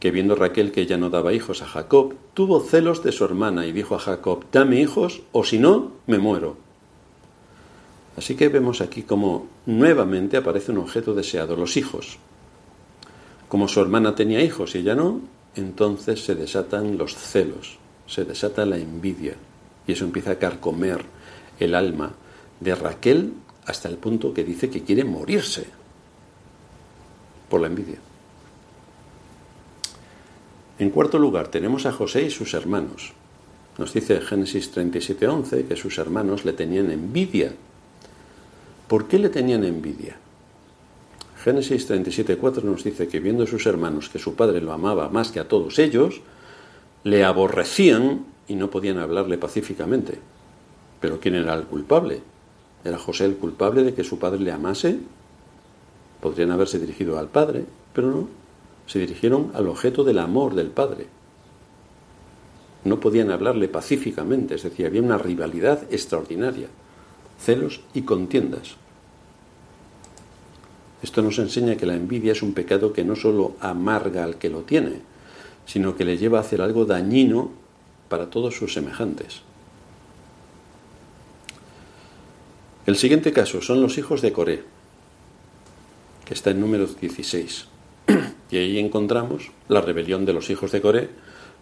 que 0.00 0.10
viendo 0.10 0.34
Raquel 0.34 0.72
que 0.72 0.80
ella 0.80 0.96
no 0.96 1.08
daba 1.08 1.32
hijos 1.32 1.62
a 1.62 1.66
Jacob, 1.66 2.14
tuvo 2.34 2.58
celos 2.58 3.04
de 3.04 3.12
su 3.12 3.24
hermana 3.24 3.64
y 3.64 3.70
dijo 3.70 3.94
a 3.94 4.00
Jacob, 4.00 4.44
dame 4.50 4.80
hijos 4.80 5.22
o 5.30 5.44
si 5.44 5.60
no, 5.60 5.92
me 6.08 6.18
muero. 6.18 6.69
Así 8.20 8.34
que 8.34 8.50
vemos 8.50 8.82
aquí 8.82 9.04
como 9.04 9.46
nuevamente 9.64 10.36
aparece 10.36 10.72
un 10.72 10.76
objeto 10.76 11.14
deseado, 11.14 11.56
los 11.56 11.78
hijos. 11.78 12.18
Como 13.48 13.66
su 13.66 13.80
hermana 13.80 14.14
tenía 14.14 14.44
hijos 14.44 14.74
y 14.74 14.80
ella 14.80 14.94
no, 14.94 15.22
entonces 15.56 16.22
se 16.22 16.34
desatan 16.34 16.98
los 16.98 17.14
celos, 17.14 17.78
se 18.06 18.26
desata 18.26 18.66
la 18.66 18.76
envidia 18.76 19.36
y 19.86 19.92
eso 19.92 20.04
empieza 20.04 20.32
a 20.32 20.38
carcomer 20.38 21.02
el 21.58 21.74
alma 21.74 22.12
de 22.60 22.74
Raquel 22.74 23.32
hasta 23.64 23.88
el 23.88 23.96
punto 23.96 24.34
que 24.34 24.44
dice 24.44 24.68
que 24.68 24.82
quiere 24.82 25.04
morirse 25.04 25.64
por 27.48 27.62
la 27.62 27.68
envidia. 27.68 28.00
En 30.78 30.90
cuarto 30.90 31.18
lugar, 31.18 31.48
tenemos 31.48 31.86
a 31.86 31.92
José 31.92 32.24
y 32.24 32.30
sus 32.30 32.52
hermanos. 32.52 33.14
Nos 33.78 33.94
dice 33.94 34.20
Génesis 34.20 34.70
37:11 34.76 35.66
que 35.66 35.76
sus 35.76 35.96
hermanos 35.96 36.44
le 36.44 36.52
tenían 36.52 36.90
envidia. 36.90 37.54
¿Por 38.90 39.06
qué 39.06 39.20
le 39.20 39.28
tenían 39.28 39.62
envidia? 39.62 40.16
Génesis 41.44 41.88
37:4 41.88 42.64
nos 42.64 42.82
dice 42.82 43.06
que 43.06 43.20
viendo 43.20 43.46
sus 43.46 43.64
hermanos 43.66 44.08
que 44.08 44.18
su 44.18 44.34
padre 44.34 44.60
lo 44.60 44.72
amaba 44.72 45.08
más 45.10 45.30
que 45.30 45.38
a 45.38 45.46
todos 45.46 45.78
ellos, 45.78 46.22
le 47.04 47.22
aborrecían 47.22 48.26
y 48.48 48.56
no 48.56 48.68
podían 48.68 48.98
hablarle 48.98 49.38
pacíficamente. 49.38 50.18
Pero 51.00 51.20
¿quién 51.20 51.36
era 51.36 51.54
el 51.54 51.66
culpable? 51.66 52.20
¿Era 52.82 52.98
José 52.98 53.26
el 53.26 53.36
culpable 53.36 53.84
de 53.84 53.94
que 53.94 54.02
su 54.02 54.18
padre 54.18 54.40
le 54.40 54.50
amase? 54.50 54.98
Podrían 56.20 56.50
haberse 56.50 56.80
dirigido 56.80 57.16
al 57.16 57.28
padre, 57.28 57.66
pero 57.94 58.10
no. 58.10 58.28
Se 58.88 58.98
dirigieron 58.98 59.52
al 59.54 59.68
objeto 59.68 60.02
del 60.02 60.18
amor 60.18 60.56
del 60.56 60.70
padre. 60.70 61.06
No 62.82 62.98
podían 62.98 63.30
hablarle 63.30 63.68
pacíficamente, 63.68 64.56
es 64.56 64.64
decir, 64.64 64.84
había 64.84 65.00
una 65.00 65.16
rivalidad 65.16 65.84
extraordinaria, 65.92 66.66
celos 67.40 67.80
y 67.94 68.02
contiendas. 68.02 68.76
Esto 71.02 71.22
nos 71.22 71.38
enseña 71.38 71.76
que 71.76 71.86
la 71.86 71.94
envidia 71.94 72.32
es 72.32 72.42
un 72.42 72.52
pecado 72.52 72.92
que 72.92 73.04
no 73.04 73.16
solo 73.16 73.54
amarga 73.60 74.24
al 74.24 74.36
que 74.36 74.50
lo 74.50 74.60
tiene, 74.62 75.00
sino 75.64 75.96
que 75.96 76.04
le 76.04 76.18
lleva 76.18 76.38
a 76.38 76.42
hacer 76.42 76.60
algo 76.60 76.84
dañino 76.84 77.50
para 78.08 78.28
todos 78.28 78.54
sus 78.54 78.74
semejantes. 78.74 79.42
El 82.86 82.96
siguiente 82.96 83.32
caso 83.32 83.62
son 83.62 83.80
los 83.80 83.96
hijos 83.98 84.20
de 84.20 84.32
Coré, 84.32 84.64
que 86.24 86.34
está 86.34 86.50
en 86.50 86.60
número 86.60 86.86
16. 86.86 87.66
Y 88.50 88.56
ahí 88.56 88.80
encontramos 88.80 89.52
la 89.68 89.80
rebelión 89.80 90.24
de 90.24 90.32
los 90.32 90.50
hijos 90.50 90.72
de 90.72 90.80
Coré 90.80 91.08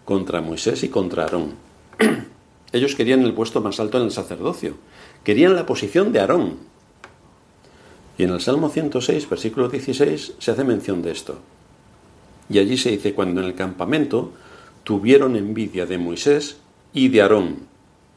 contra 0.05 0.41
Moisés 0.41 0.83
y 0.83 0.89
contra 0.89 1.21
Aarón. 1.21 1.68
Ellos 2.71 2.95
querían 2.95 3.23
el 3.23 3.33
puesto 3.33 3.61
más 3.61 3.79
alto 3.79 3.97
en 3.97 4.05
el 4.05 4.11
sacerdocio, 4.11 4.75
querían 5.23 5.55
la 5.55 5.65
posición 5.65 6.11
de 6.11 6.19
Aarón, 6.19 6.57
y 8.19 8.23
en 8.23 8.31
el 8.31 8.41
Salmo 8.41 8.69
106, 8.69 9.29
versículo 9.29 9.69
16, 9.69 10.33
se 10.37 10.51
hace 10.51 10.63
mención 10.65 11.01
de 11.01 11.11
esto. 11.11 11.39
Y 12.49 12.59
allí 12.59 12.77
se 12.77 12.91
dice, 12.91 13.13
cuando 13.13 13.39
en 13.39 13.47
el 13.47 13.55
campamento 13.55 14.33
tuvieron 14.83 15.37
envidia 15.37 15.85
de 15.85 15.97
Moisés 15.97 16.57
y 16.91 17.07
de 17.07 17.21
Aarón, 17.21 17.59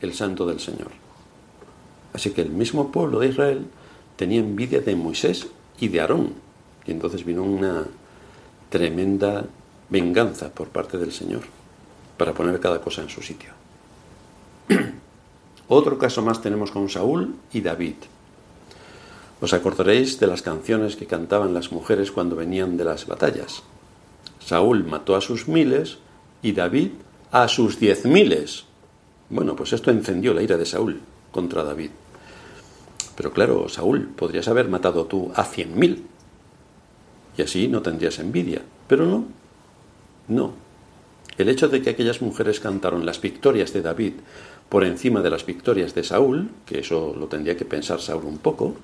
el 0.00 0.12
santo 0.12 0.44
del 0.44 0.58
Señor. 0.58 0.90
Así 2.12 2.30
que 2.30 2.42
el 2.42 2.50
mismo 2.50 2.90
pueblo 2.90 3.20
de 3.20 3.28
Israel 3.28 3.66
tenía 4.16 4.40
envidia 4.40 4.80
de 4.80 4.96
Moisés 4.96 5.46
y 5.78 5.86
de 5.86 6.00
Aarón. 6.00 6.34
Y 6.84 6.90
entonces 6.90 7.24
vino 7.24 7.44
una 7.44 7.86
tremenda 8.70 9.46
venganza 9.88 10.52
por 10.52 10.68
parte 10.68 10.98
del 10.98 11.12
Señor 11.12 11.42
para 12.16 12.34
poner 12.34 12.58
cada 12.58 12.80
cosa 12.80 13.02
en 13.02 13.08
su 13.08 13.22
sitio. 13.22 13.61
Otro 15.68 15.98
caso 15.98 16.22
más 16.22 16.42
tenemos 16.42 16.70
con 16.70 16.88
Saúl 16.88 17.34
y 17.52 17.60
David. 17.60 17.96
Os 19.40 19.52
acordaréis 19.52 20.20
de 20.20 20.26
las 20.26 20.42
canciones 20.42 20.96
que 20.96 21.06
cantaban 21.06 21.54
las 21.54 21.72
mujeres 21.72 22.12
cuando 22.12 22.36
venían 22.36 22.76
de 22.76 22.84
las 22.84 23.06
batallas. 23.06 23.62
Saúl 24.38 24.84
mató 24.84 25.16
a 25.16 25.20
sus 25.20 25.48
miles 25.48 25.98
y 26.42 26.52
David 26.52 26.90
a 27.30 27.48
sus 27.48 27.80
diez 27.80 28.04
miles. 28.04 28.64
Bueno, 29.30 29.56
pues 29.56 29.72
esto 29.72 29.90
encendió 29.90 30.34
la 30.34 30.42
ira 30.42 30.56
de 30.56 30.66
Saúl 30.66 31.00
contra 31.32 31.64
David. 31.64 31.90
Pero 33.16 33.32
claro, 33.32 33.68
Saúl, 33.68 34.08
podrías 34.08 34.48
haber 34.48 34.68
matado 34.68 35.06
tú 35.06 35.32
a 35.34 35.44
cien 35.44 35.78
mil. 35.78 36.06
Y 37.36 37.42
así 37.42 37.68
no 37.68 37.82
tendrías 37.82 38.18
envidia. 38.18 38.62
Pero 38.86 39.06
no, 39.06 39.24
no. 40.28 40.52
El 41.38 41.48
hecho 41.48 41.68
de 41.68 41.80
que 41.80 41.90
aquellas 41.90 42.20
mujeres 42.20 42.60
cantaron 42.60 43.06
las 43.06 43.20
victorias 43.20 43.72
de 43.72 43.82
David 43.82 44.14
por 44.68 44.84
encima 44.84 45.22
de 45.22 45.30
las 45.30 45.46
victorias 45.46 45.94
de 45.94 46.04
Saúl, 46.04 46.50
que 46.66 46.80
eso 46.80 47.14
lo 47.18 47.26
tendría 47.26 47.56
que 47.56 47.64
pensar 47.64 48.00
Saúl 48.00 48.24
un 48.24 48.38
poco, 48.38 48.74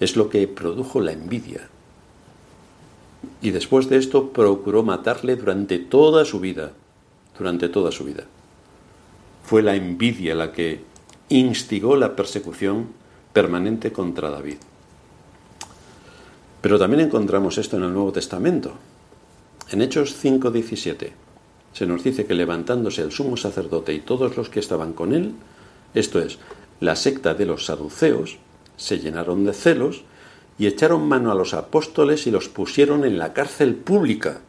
es 0.00 0.16
lo 0.16 0.28
que 0.28 0.46
produjo 0.48 1.00
la 1.00 1.12
envidia. 1.12 1.68
Y 3.40 3.50
después 3.50 3.88
de 3.88 3.96
esto 3.96 4.30
procuró 4.30 4.82
matarle 4.82 5.36
durante 5.36 5.78
toda 5.78 6.24
su 6.24 6.40
vida, 6.40 6.72
durante 7.36 7.68
toda 7.68 7.92
su 7.92 8.04
vida. 8.04 8.24
Fue 9.44 9.62
la 9.62 9.74
envidia 9.74 10.34
la 10.34 10.52
que 10.52 10.82
instigó 11.28 11.96
la 11.96 12.16
persecución 12.16 12.88
permanente 13.32 13.92
contra 13.92 14.30
David. 14.30 14.56
Pero 16.60 16.78
también 16.78 17.02
encontramos 17.02 17.56
esto 17.58 17.76
en 17.76 17.84
el 17.84 17.92
Nuevo 17.92 18.12
Testamento. 18.12 18.72
En 19.70 19.82
Hechos 19.82 20.16
5:17 20.20 21.27
se 21.78 21.86
nos 21.86 22.02
dice 22.02 22.26
que 22.26 22.34
levantándose 22.34 23.02
el 23.02 23.12
sumo 23.12 23.36
sacerdote 23.36 23.94
y 23.94 24.00
todos 24.00 24.36
los 24.36 24.48
que 24.48 24.58
estaban 24.58 24.94
con 24.94 25.14
él, 25.14 25.34
esto 25.94 26.18
es, 26.18 26.40
la 26.80 26.96
secta 26.96 27.34
de 27.34 27.46
los 27.46 27.66
saduceos, 27.66 28.38
se 28.76 28.98
llenaron 28.98 29.44
de 29.44 29.52
celos 29.52 30.02
y 30.58 30.66
echaron 30.66 31.06
mano 31.06 31.30
a 31.30 31.36
los 31.36 31.54
apóstoles 31.54 32.26
y 32.26 32.32
los 32.32 32.48
pusieron 32.48 33.04
en 33.04 33.16
la 33.16 33.32
cárcel 33.32 33.76
pública. 33.76 34.40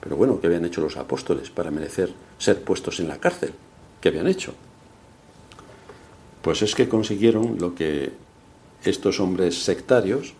Pero 0.00 0.14
bueno, 0.14 0.40
¿qué 0.40 0.46
habían 0.46 0.64
hecho 0.64 0.80
los 0.80 0.96
apóstoles 0.96 1.50
para 1.50 1.72
merecer 1.72 2.12
ser 2.38 2.62
puestos 2.62 3.00
en 3.00 3.08
la 3.08 3.18
cárcel? 3.18 3.50
¿Qué 4.00 4.10
habían 4.10 4.28
hecho? 4.28 4.54
Pues 6.40 6.62
es 6.62 6.76
que 6.76 6.88
consiguieron 6.88 7.56
lo 7.58 7.74
que 7.74 8.12
estos 8.84 9.18
hombres 9.18 9.60
sectarios 9.64 10.34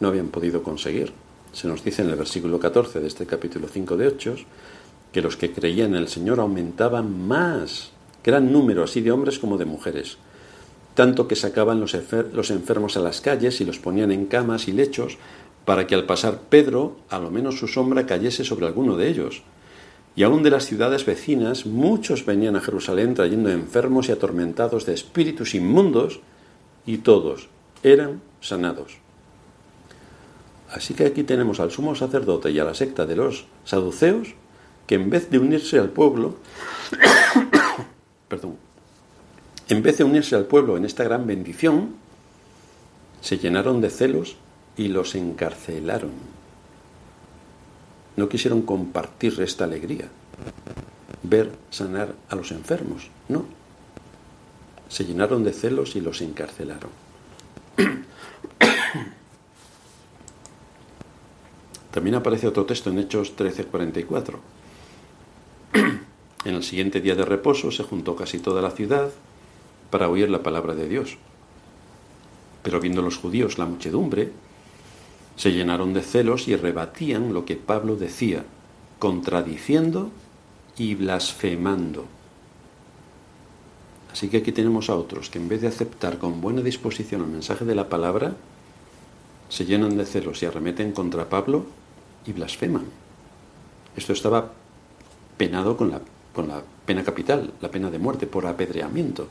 no 0.00 0.08
habían 0.08 0.26
podido 0.26 0.64
conseguir. 0.64 1.12
Se 1.52 1.68
nos 1.68 1.84
dice 1.84 2.02
en 2.02 2.10
el 2.10 2.16
versículo 2.16 2.58
14 2.58 2.98
de 2.98 3.06
este 3.06 3.26
capítulo 3.26 3.68
5 3.68 3.96
de 3.96 4.08
Hechos 4.08 4.44
que 5.14 5.22
los 5.22 5.38
que 5.38 5.50
creían 5.50 5.94
en 5.94 6.02
el 6.02 6.08
Señor 6.08 6.40
aumentaban 6.40 7.26
más, 7.26 7.92
gran 8.22 8.52
número 8.52 8.84
así 8.84 9.00
de 9.00 9.12
hombres 9.12 9.38
como 9.38 9.56
de 9.56 9.64
mujeres 9.64 10.18
tanto 10.94 11.26
que 11.26 11.36
sacaban 11.36 11.80
los, 11.80 11.94
enfermos 12.50 12.96
a 12.96 13.00
las 13.00 13.20
calles 13.20 13.60
y 13.60 13.64
los 13.64 13.78
ponían 13.78 14.12
en 14.12 14.26
camas 14.26 14.68
y 14.68 14.72
lechos 14.72 15.18
para 15.64 15.86
que 15.86 15.94
al 15.94 16.06
pasar 16.06 16.40
Pedro, 16.48 16.96
a 17.08 17.18
lo 17.18 17.30
menos 17.30 17.58
su 17.58 17.66
sombra 17.66 18.06
cayese 18.06 18.44
sobre 18.44 18.66
alguno 18.66 18.96
de 18.96 19.08
ellos. 19.08 19.42
Y 20.16 20.22
aun 20.22 20.44
de 20.44 20.50
las 20.50 20.66
ciudades 20.66 21.04
vecinas, 21.04 21.66
muchos 21.66 22.24
venían 22.24 22.54
a 22.54 22.60
Jerusalén 22.60 23.14
trayendo 23.14 23.50
enfermos 23.50 24.08
y 24.08 24.12
atormentados 24.12 24.86
de 24.86 24.94
espíritus 24.94 25.54
inmundos, 25.54 26.20
y 26.86 26.98
todos 26.98 27.48
eran 27.82 28.20
sanados. 28.40 28.98
Así 30.70 30.94
que 30.94 31.06
aquí 31.06 31.24
tenemos 31.24 31.60
al 31.60 31.70
sumo 31.70 31.94
sacerdote 31.94 32.50
y 32.50 32.58
a 32.58 32.64
la 32.64 32.74
secta 32.74 33.06
de 33.06 33.16
los 33.16 33.46
saduceos, 33.64 34.34
que 34.86 34.96
en 34.96 35.10
vez 35.10 35.30
de 35.30 35.38
unirse 35.38 35.78
al 35.78 35.90
pueblo, 35.90 36.36
perdón, 38.28 38.56
en 39.68 39.82
vez 39.82 39.98
de 39.98 40.04
unirse 40.04 40.36
al 40.36 40.44
pueblo 40.44 40.76
en 40.76 40.84
esta 40.84 41.04
gran 41.04 41.26
bendición, 41.26 41.94
se 43.20 43.38
llenaron 43.38 43.80
de 43.80 43.88
celos 43.90 44.36
y 44.76 44.88
los 44.88 45.14
encarcelaron. 45.14 46.10
No 48.16 48.28
quisieron 48.28 48.62
compartir 48.62 49.40
esta 49.40 49.64
alegría, 49.64 50.08
ver 51.22 51.52
sanar 51.70 52.14
a 52.28 52.36
los 52.36 52.52
enfermos, 52.52 53.08
no. 53.28 53.46
Se 54.88 55.04
llenaron 55.04 55.42
de 55.42 55.52
celos 55.54 55.96
y 55.96 56.00
los 56.00 56.20
encarcelaron. 56.20 56.90
También 61.90 62.16
aparece 62.16 62.46
otro 62.46 62.66
texto 62.66 62.90
en 62.90 62.98
Hechos 62.98 63.34
13:44. 63.36 64.36
En 66.44 66.54
el 66.54 66.62
siguiente 66.62 67.00
día 67.00 67.14
de 67.14 67.24
reposo 67.24 67.70
se 67.70 67.84
juntó 67.84 68.16
casi 68.16 68.38
toda 68.38 68.60
la 68.60 68.70
ciudad 68.70 69.10
para 69.90 70.08
oír 70.08 70.28
la 70.28 70.42
palabra 70.42 70.74
de 70.74 70.88
Dios. 70.88 71.16
Pero 72.62 72.80
viendo 72.80 73.00
los 73.00 73.16
judíos 73.16 73.58
la 73.58 73.66
muchedumbre, 73.66 74.32
se 75.36 75.52
llenaron 75.52 75.94
de 75.94 76.02
celos 76.02 76.48
y 76.48 76.56
rebatían 76.56 77.32
lo 77.32 77.44
que 77.44 77.56
Pablo 77.56 77.96
decía, 77.96 78.44
contradiciendo 78.98 80.10
y 80.76 80.94
blasfemando. 80.94 82.06
Así 84.12 84.28
que 84.28 84.38
aquí 84.38 84.52
tenemos 84.52 84.90
a 84.90 84.96
otros 84.96 85.30
que 85.30 85.38
en 85.38 85.48
vez 85.48 85.60
de 85.60 85.68
aceptar 85.68 86.18
con 86.18 86.40
buena 86.40 86.60
disposición 86.60 87.22
el 87.22 87.28
mensaje 87.28 87.64
de 87.64 87.74
la 87.74 87.88
palabra, 87.88 88.36
se 89.48 89.64
llenan 89.64 89.96
de 89.96 90.06
celos 90.06 90.42
y 90.42 90.46
arremeten 90.46 90.92
contra 90.92 91.28
Pablo 91.28 91.66
y 92.26 92.32
blasfeman. 92.32 92.84
Esto 93.96 94.12
estaba 94.12 94.52
penado 95.36 95.76
con 95.76 95.90
la, 95.90 96.00
con 96.34 96.48
la 96.48 96.62
pena 96.84 97.02
capital, 97.04 97.54
la 97.60 97.70
pena 97.70 97.90
de 97.90 97.98
muerte 97.98 98.26
por 98.26 98.46
apedreamiento 98.46 99.28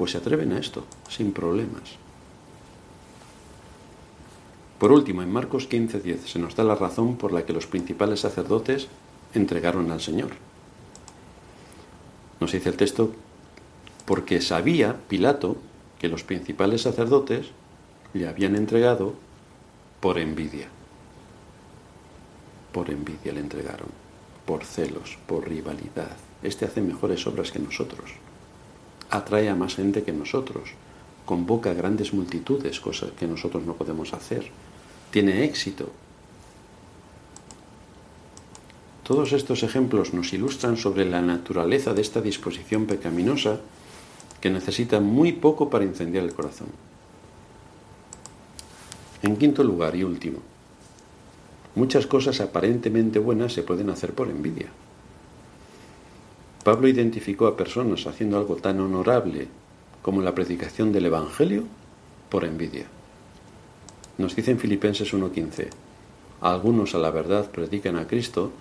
pues 0.00 0.12
se 0.12 0.16
atreven 0.16 0.54
a 0.54 0.58
esto, 0.58 0.86
sin 1.10 1.30
problemas. 1.30 1.98
Por 4.78 4.92
último, 4.92 5.20
en 5.20 5.30
Marcos 5.30 5.68
15:10 5.68 6.24
se 6.24 6.38
nos 6.38 6.56
da 6.56 6.64
la 6.64 6.74
razón 6.74 7.16
por 7.16 7.34
la 7.34 7.44
que 7.44 7.52
los 7.52 7.66
principales 7.66 8.20
sacerdotes 8.20 8.88
entregaron 9.34 9.90
al 9.90 10.00
Señor. 10.00 10.30
Nos 12.40 12.52
dice 12.52 12.70
el 12.70 12.78
texto, 12.78 13.12
porque 14.06 14.40
sabía 14.40 14.96
Pilato 15.06 15.58
que 15.98 16.08
los 16.08 16.24
principales 16.24 16.80
sacerdotes 16.80 17.48
le 18.14 18.26
habían 18.26 18.56
entregado 18.56 19.16
por 20.00 20.18
envidia. 20.18 20.68
Por 22.72 22.88
envidia 22.88 23.34
le 23.34 23.40
entregaron, 23.40 23.88
por 24.46 24.64
celos, 24.64 25.18
por 25.26 25.48
rivalidad. 25.48 26.16
Este 26.42 26.64
hace 26.64 26.80
mejores 26.80 27.26
obras 27.26 27.52
que 27.52 27.58
nosotros 27.58 28.10
atrae 29.10 29.48
a 29.48 29.56
más 29.56 29.74
gente 29.74 30.02
que 30.02 30.12
nosotros, 30.12 30.70
convoca 31.26 31.74
grandes 31.74 32.14
multitudes, 32.14 32.80
cosas 32.80 33.10
que 33.18 33.26
nosotros 33.26 33.64
no 33.64 33.74
podemos 33.74 34.14
hacer, 34.14 34.50
tiene 35.10 35.44
éxito. 35.44 35.90
Todos 39.02 39.32
estos 39.32 39.64
ejemplos 39.64 40.14
nos 40.14 40.32
ilustran 40.32 40.76
sobre 40.76 41.04
la 41.04 41.20
naturaleza 41.20 41.92
de 41.92 42.00
esta 42.00 42.20
disposición 42.20 42.86
pecaminosa 42.86 43.58
que 44.40 44.50
necesita 44.50 45.00
muy 45.00 45.32
poco 45.32 45.68
para 45.68 45.84
incendiar 45.84 46.24
el 46.24 46.32
corazón. 46.32 46.68
En 49.22 49.36
quinto 49.36 49.64
lugar 49.64 49.96
y 49.96 50.04
último, 50.04 50.38
muchas 51.74 52.06
cosas 52.06 52.40
aparentemente 52.40 53.18
buenas 53.18 53.52
se 53.52 53.62
pueden 53.62 53.90
hacer 53.90 54.12
por 54.12 54.28
envidia. 54.28 54.68
Pablo 56.64 56.88
identificó 56.88 57.46
a 57.46 57.56
personas 57.56 58.06
haciendo 58.06 58.36
algo 58.36 58.56
tan 58.56 58.80
honorable 58.80 59.48
como 60.02 60.22
la 60.22 60.34
predicación 60.34 60.92
del 60.92 61.06
Evangelio 61.06 61.64
por 62.28 62.44
envidia. 62.44 62.86
Nos 64.18 64.36
dice 64.36 64.50
en 64.50 64.58
Filipenses 64.58 65.14
1.15, 65.14 65.68
algunos 66.40 66.94
a 66.94 66.98
la 66.98 67.10
verdad 67.10 67.50
predican 67.50 67.96
a 67.96 68.06
Cristo 68.06 68.52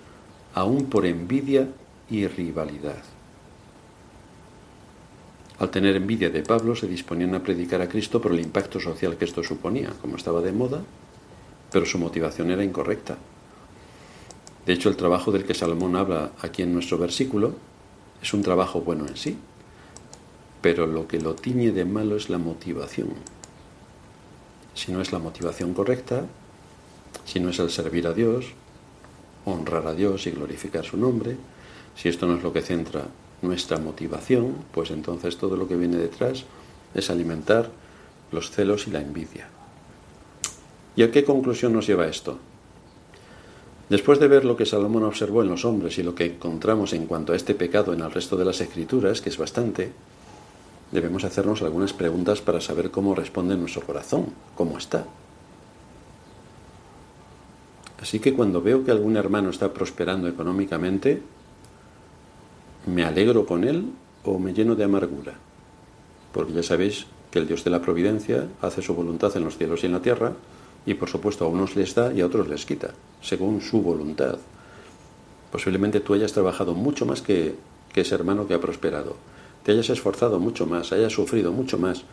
aún 0.53 0.85
por 0.85 1.05
envidia 1.05 1.67
y 2.09 2.27
rivalidad. 2.27 3.03
Al 5.59 5.69
tener 5.69 5.97
envidia 5.97 6.29
de 6.29 6.41
Pablo 6.41 6.75
se 6.75 6.87
disponían 6.87 7.35
a 7.35 7.43
predicar 7.43 7.81
a 7.81 7.89
Cristo 7.89 8.21
por 8.21 8.31
el 8.31 8.39
impacto 8.39 8.79
social 8.79 9.17
que 9.17 9.25
esto 9.25 9.43
suponía, 9.43 9.91
como 10.01 10.15
estaba 10.15 10.41
de 10.41 10.53
moda, 10.53 10.81
pero 11.71 11.85
su 11.85 11.97
motivación 11.97 12.51
era 12.51 12.63
incorrecta. 12.63 13.17
De 14.65 14.73
hecho, 14.73 14.89
el 14.89 14.97
trabajo 14.97 15.31
del 15.31 15.45
que 15.45 15.53
Salomón 15.53 15.95
habla 15.95 16.31
aquí 16.41 16.61
en 16.61 16.73
nuestro 16.73 16.97
versículo 16.97 17.55
es 18.21 18.33
un 18.33 18.41
trabajo 18.41 18.81
bueno 18.81 19.07
en 19.07 19.17
sí, 19.17 19.37
pero 20.61 20.85
lo 20.85 21.07
que 21.07 21.19
lo 21.19 21.35
tiñe 21.35 21.71
de 21.71 21.85
malo 21.85 22.15
es 22.15 22.29
la 22.29 22.37
motivación. 22.37 23.09
Si 24.73 24.91
no 24.91 25.01
es 25.01 25.11
la 25.11 25.19
motivación 25.19 25.73
correcta, 25.73 26.25
si 27.25 27.39
no 27.39 27.49
es 27.49 27.59
el 27.59 27.69
servir 27.69 28.07
a 28.07 28.13
Dios, 28.13 28.47
honrar 29.45 29.87
a 29.87 29.93
Dios 29.93 30.27
y 30.27 30.31
glorificar 30.31 30.85
su 30.85 30.97
nombre, 30.97 31.37
si 31.95 32.09
esto 32.09 32.27
no 32.27 32.35
es 32.35 32.43
lo 32.43 32.53
que 32.53 32.61
centra 32.61 33.07
nuestra 33.41 33.77
motivación, 33.77 34.55
pues 34.73 34.91
entonces 34.91 35.37
todo 35.37 35.55
lo 35.55 35.67
que 35.67 35.75
viene 35.75 35.97
detrás 35.97 36.45
es 36.93 37.09
alimentar 37.09 37.71
los 38.31 38.51
celos 38.51 38.87
y 38.87 38.91
la 38.91 39.01
envidia. 39.01 39.49
¿Y 40.99 41.03
a 41.03 41.11
qué 41.11 41.23
conclusión 41.23 41.71
nos 41.71 41.87
lleva 41.87 42.07
esto? 42.07 42.37
Después 43.87 44.19
de 44.19 44.27
ver 44.27 44.43
lo 44.43 44.57
que 44.57 44.65
Salomón 44.65 45.05
observó 45.05 45.41
en 45.41 45.47
los 45.47 45.63
hombres 45.63 45.97
y 45.97 46.03
lo 46.03 46.13
que 46.13 46.25
encontramos 46.25 46.91
en 46.91 47.05
cuanto 47.05 47.31
a 47.31 47.37
este 47.37 47.55
pecado 47.55 47.93
en 47.93 48.01
el 48.01 48.11
resto 48.11 48.35
de 48.35 48.43
las 48.43 48.59
escrituras, 48.59 49.21
que 49.21 49.29
es 49.29 49.37
bastante, 49.37 49.93
debemos 50.91 51.23
hacernos 51.23 51.61
algunas 51.61 51.93
preguntas 51.93 52.41
para 52.41 52.59
saber 52.59 52.91
cómo 52.91 53.15
responde 53.15 53.55
nuestro 53.55 53.81
corazón, 53.83 54.25
cómo 54.55 54.77
está. 54.77 55.05
Así 58.01 58.19
que 58.19 58.33
cuando 58.33 58.61
veo 58.61 58.83
que 58.83 58.91
algún 58.91 59.15
hermano 59.15 59.51
está 59.51 59.71
prosperando 59.71 60.27
económicamente, 60.27 61.21
¿me 62.87 63.05
alegro 63.05 63.45
con 63.45 63.63
él 63.63 63.85
o 64.25 64.37
me 64.37 64.51
lleno 64.51 64.75
de 64.75 64.83
amargura? 64.83 65.35
Porque 66.33 66.51
ya 66.51 66.63
sabéis 66.63 67.05
que 67.31 67.39
el 67.39 67.47
Dios 67.47 67.63
de 67.63 67.69
la 67.69 67.81
providencia 67.81 68.49
hace 68.61 68.81
su 68.81 68.93
voluntad 68.93 69.31
en 69.37 69.45
los 69.45 69.57
cielos 69.57 69.81
y 69.83 69.85
en 69.85 69.93
la 69.93 70.01
tierra, 70.01 70.33
y 70.89 70.95
por 70.95 71.07
supuesto 71.07 71.45
a 71.45 71.47
unos 71.47 71.75
les 71.75 71.93
da 71.93 72.11
y 72.11 72.21
a 72.21 72.25
otros 72.25 72.47
les 72.47 72.65
quita, 72.65 72.95
según 73.21 73.61
su 73.61 73.83
voluntad. 73.83 74.39
Posiblemente 75.51 75.99
tú 75.99 76.15
hayas 76.15 76.33
trabajado 76.33 76.73
mucho 76.73 77.05
más 77.05 77.21
que, 77.21 77.55
ese 77.93 78.15
hermano 78.15 78.47
que 78.47 78.55
ha 78.55 78.61
prosperado, 78.61 79.17
te 79.63 79.73
hayas 79.73 79.91
esforzado 79.91 80.39
mucho 80.39 80.65
más, 80.65 80.91
hayas 80.91 81.13
sufrido 81.13 81.51
mucho 81.51 81.77
más, 81.77 82.05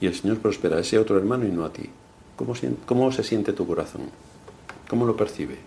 y 0.00 0.06
el 0.06 0.14
Señor 0.14 0.38
prospera 0.38 0.76
a 0.76 0.80
ese 0.80 0.98
otro 0.98 1.18
hermano 1.18 1.44
y 1.44 1.50
no 1.50 1.66
a 1.66 1.72
ti. 1.72 1.90
¿Cómo, 2.36 2.54
cómo 2.86 3.12
se 3.12 3.24
siente 3.24 3.52
tu 3.52 3.66
corazón? 3.66 4.02
¿Cómo 4.88 5.04
lo 5.04 5.16
percibe? 5.16 5.58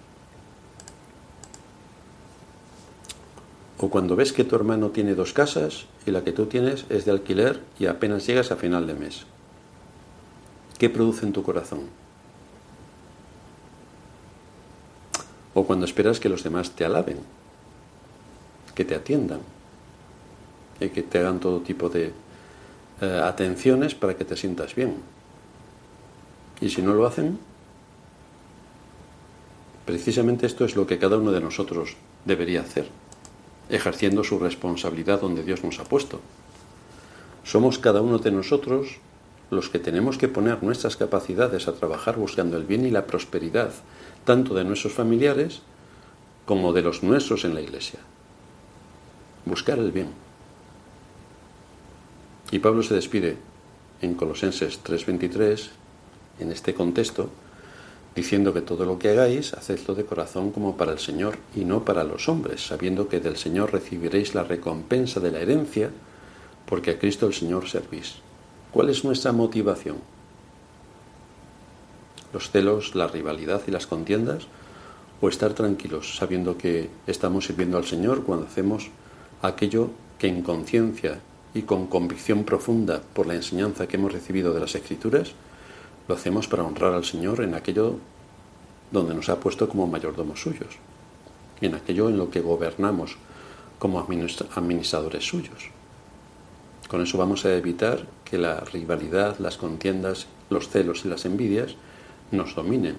O 3.77 3.89
cuando 3.89 4.15
ves 4.15 4.33
que 4.33 4.45
tu 4.45 4.55
hermano 4.55 4.89
tiene 4.89 5.13
dos 5.13 5.31
casas 5.31 5.85
y 6.07 6.11
la 6.11 6.23
que 6.23 6.31
tú 6.31 6.47
tienes 6.47 6.85
es 6.89 7.05
de 7.05 7.11
alquiler 7.11 7.61
y 7.77 7.85
apenas 7.85 8.25
llegas 8.25 8.51
a 8.51 8.55
final 8.55 8.87
de 8.87 8.95
mes. 8.95 9.25
¿Qué 10.79 10.89
produce 10.89 11.25
en 11.25 11.33
tu 11.33 11.43
corazón? 11.43 12.06
O 15.53 15.65
cuando 15.65 15.85
esperas 15.85 16.19
que 16.19 16.29
los 16.29 16.43
demás 16.43 16.71
te 16.71 16.85
alaben, 16.85 17.17
que 18.75 18.85
te 18.85 18.95
atiendan 18.95 19.41
y 20.79 20.89
que 20.89 21.03
te 21.03 21.19
hagan 21.19 21.39
todo 21.39 21.61
tipo 21.61 21.89
de 21.89 22.13
eh, 23.01 23.21
atenciones 23.23 23.95
para 23.95 24.15
que 24.15 24.25
te 24.25 24.35
sientas 24.35 24.75
bien. 24.75 24.95
Y 26.61 26.69
si 26.69 26.81
no 26.81 26.93
lo 26.93 27.05
hacen, 27.05 27.39
precisamente 29.85 30.45
esto 30.45 30.65
es 30.65 30.75
lo 30.75 30.87
que 30.87 30.99
cada 30.99 31.17
uno 31.17 31.31
de 31.31 31.41
nosotros 31.41 31.95
debería 32.25 32.61
hacer, 32.61 32.87
ejerciendo 33.69 34.23
su 34.23 34.39
responsabilidad 34.39 35.21
donde 35.21 35.43
Dios 35.43 35.63
nos 35.63 35.79
ha 35.79 35.83
puesto. 35.83 36.19
Somos 37.43 37.79
cada 37.79 38.01
uno 38.01 38.17
de 38.17 38.31
nosotros 38.31 38.99
los 39.49 39.69
que 39.69 39.79
tenemos 39.79 40.17
que 40.17 40.27
poner 40.27 40.61
nuestras 40.63 40.97
capacidades 40.97 41.67
a 41.67 41.73
trabajar 41.73 42.17
buscando 42.17 42.57
el 42.57 42.65
bien 42.65 42.85
y 42.85 42.91
la 42.91 43.07
prosperidad 43.07 43.71
tanto 44.25 44.53
de 44.53 44.65
nuestros 44.65 44.91
familiares 44.93 45.61
como 46.45 46.73
de 46.73 46.81
los 46.81 47.01
nuestros 47.01 47.45
en 47.45 47.53
la 47.53 47.61
iglesia. 47.61 47.99
Buscar 49.45 49.79
el 49.79 49.91
bien. 49.91 50.09
Y 52.51 52.59
Pablo 52.59 52.83
se 52.83 52.95
despide 52.95 53.37
en 54.01 54.15
Colosenses 54.15 54.79
3:23, 54.83 55.69
en 56.39 56.51
este 56.51 56.73
contexto, 56.73 57.29
diciendo 58.15 58.53
que 58.53 58.61
todo 58.61 58.85
lo 58.85 58.99
que 58.99 59.09
hagáis, 59.09 59.53
hacedlo 59.53 59.95
de 59.95 60.05
corazón 60.05 60.51
como 60.51 60.75
para 60.75 60.91
el 60.91 60.99
Señor 60.99 61.37
y 61.55 61.63
no 61.63 61.85
para 61.85 62.03
los 62.03 62.27
hombres, 62.27 62.67
sabiendo 62.67 63.07
que 63.07 63.21
del 63.21 63.37
Señor 63.37 63.71
recibiréis 63.71 64.35
la 64.35 64.43
recompensa 64.43 65.21
de 65.21 65.31
la 65.31 65.39
herencia, 65.39 65.89
porque 66.65 66.91
a 66.91 66.99
Cristo 66.99 67.27
el 67.27 67.33
Señor 67.33 67.69
servís. 67.69 68.26
¿Cuál 68.77 68.91
es 68.91 69.03
nuestra 69.03 69.31
motivación? 69.31 69.97
los 72.31 72.51
celos, 72.51 72.93
la 72.93 73.07
rivalidad 73.07 73.63
y 73.65 73.71
las 73.71 73.87
contiendas, 73.87 74.45
o 75.19 75.29
estar 75.29 75.55
tranquilos 75.55 76.15
sabiendo 76.15 76.59
que 76.59 76.87
estamos 77.07 77.47
sirviendo 77.47 77.79
al 77.79 77.85
Señor 77.85 78.21
cuando 78.21 78.45
hacemos 78.45 78.91
aquello 79.41 79.89
que 80.19 80.27
en 80.27 80.43
conciencia 80.43 81.17
y 81.55 81.63
con 81.63 81.87
convicción 81.87 82.43
profunda 82.43 83.01
por 83.15 83.25
la 83.25 83.33
enseñanza 83.33 83.87
que 83.87 83.97
hemos 83.97 84.13
recibido 84.13 84.53
de 84.53 84.59
las 84.59 84.75
Escrituras, 84.75 85.31
lo 86.07 86.13
hacemos 86.13 86.47
para 86.47 86.63
honrar 86.63 86.93
al 86.93 87.03
Señor 87.03 87.41
en 87.41 87.55
aquello 87.55 87.95
donde 88.91 89.15
nos 89.15 89.29
ha 89.29 89.39
puesto 89.39 89.67
como 89.67 89.87
mayordomos 89.87 90.39
suyos, 90.39 90.77
en 91.61 91.73
aquello 91.73 92.09
en 92.09 92.19
lo 92.19 92.29
que 92.29 92.41
gobernamos 92.41 93.17
como 93.79 93.99
administradores 93.99 95.27
suyos. 95.27 95.76
Con 96.87 97.01
eso 97.01 97.17
vamos 97.17 97.45
a 97.45 97.53
evitar 97.55 98.07
que 98.23 98.37
la 98.37 98.61
rivalidad, 98.61 99.39
las 99.39 99.57
contiendas, 99.57 100.27
los 100.49 100.69
celos 100.69 101.03
y 101.05 101.09
las 101.09 101.25
envidias 101.25 101.75
nos 102.31 102.55
dominen 102.55 102.95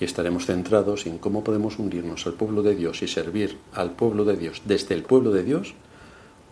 y 0.00 0.04
estaremos 0.04 0.46
centrados 0.46 1.06
en 1.06 1.18
cómo 1.18 1.44
podemos 1.44 1.78
unirnos 1.78 2.26
al 2.26 2.34
pueblo 2.34 2.62
de 2.62 2.74
Dios 2.74 3.02
y 3.02 3.08
servir 3.08 3.58
al 3.72 3.92
pueblo 3.92 4.24
de 4.24 4.36
Dios 4.36 4.62
desde 4.64 4.94
el 4.94 5.04
pueblo 5.04 5.30
de 5.30 5.44
Dios, 5.44 5.74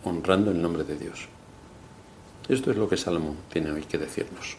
honrando 0.03 0.51
el 0.51 0.61
nombre 0.61 0.83
de 0.83 0.97
Dios. 0.97 1.27
Esto 2.47 2.71
es 2.71 2.77
lo 2.77 2.87
que 2.87 2.97
Salomón 2.97 3.37
tiene 3.51 3.71
hoy 3.71 3.83
que 3.83 3.97
decirnos. 3.97 4.57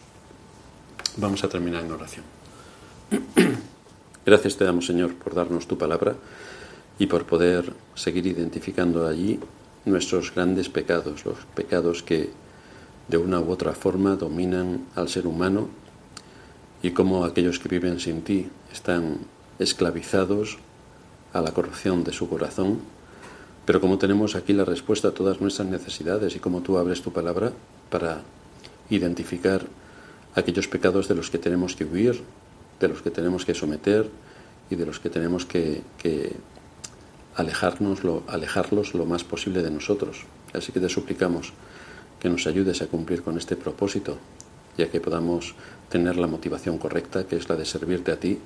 Vamos 1.17 1.43
a 1.43 1.49
terminar 1.49 1.83
en 1.83 1.91
oración. 1.91 2.25
Gracias 4.25 4.57
te 4.57 4.65
damos, 4.65 4.85
Señor, 4.85 5.15
por 5.15 5.33
darnos 5.33 5.67
tu 5.67 5.77
palabra 5.77 6.15
y 6.97 7.07
por 7.07 7.25
poder 7.25 7.73
seguir 7.95 8.25
identificando 8.27 9.07
allí 9.07 9.39
nuestros 9.85 10.33
grandes 10.33 10.69
pecados, 10.69 11.25
los 11.25 11.37
pecados 11.55 12.03
que 12.03 12.29
de 13.07 13.17
una 13.17 13.39
u 13.39 13.51
otra 13.51 13.73
forma 13.73 14.15
dominan 14.15 14.85
al 14.95 15.09
ser 15.09 15.27
humano 15.27 15.69
y 16.81 16.91
cómo 16.91 17.23
aquellos 17.23 17.59
que 17.59 17.69
viven 17.69 17.99
sin 17.99 18.21
ti 18.21 18.49
están 18.71 19.19
esclavizados 19.59 20.57
a 21.33 21.41
la 21.41 21.51
corrupción 21.51 22.03
de 22.03 22.13
su 22.13 22.29
corazón, 22.29 22.79
pero 23.65 23.81
como 23.81 23.97
tenemos 23.97 24.35
aquí 24.35 24.53
la 24.53 24.65
respuesta 24.65 25.09
a 25.09 25.13
todas 25.13 25.41
nuestras 25.41 25.67
necesidades 25.67 26.35
y 26.35 26.39
como 26.39 26.61
tú 26.61 26.77
abres 26.77 27.01
tu 27.01 27.11
palabra 27.11 27.51
para 27.89 28.21
identificar 28.89 29.65
aquellos 30.35 30.67
pecados 30.67 31.07
de 31.07 31.15
los 31.15 31.29
que 31.29 31.37
tenemos 31.37 31.75
que 31.75 31.85
huir, 31.85 32.21
de 32.79 32.87
los 32.87 33.01
que 33.01 33.09
tenemos 33.09 33.45
que 33.45 33.53
someter 33.53 34.09
y 34.69 34.75
de 34.75 34.85
los 34.85 34.99
que 34.99 35.09
tenemos 35.09 35.45
que, 35.45 35.81
alejarnos, 37.35 37.99
alejarlos 38.27 38.93
lo 38.93 39.05
más 39.05 39.23
posible 39.23 39.61
de 39.61 39.71
nosotros. 39.71 40.25
Así 40.53 40.71
que 40.71 40.79
te 40.79 40.89
suplicamos 40.89 41.53
que 42.19 42.29
nos 42.29 42.47
ayudes 42.47 42.81
a 42.81 42.87
cumplir 42.87 43.21
con 43.21 43.37
este 43.37 43.55
propósito, 43.55 44.17
ya 44.77 44.89
que 44.89 45.01
podamos 45.01 45.55
tener 45.89 46.17
la 46.17 46.27
motivación 46.27 46.77
correcta, 46.77 47.25
que 47.25 47.35
es 47.35 47.47
la 47.49 47.55
de 47.55 47.65
servirte 47.65 48.11
a 48.11 48.19
ti 48.19 48.39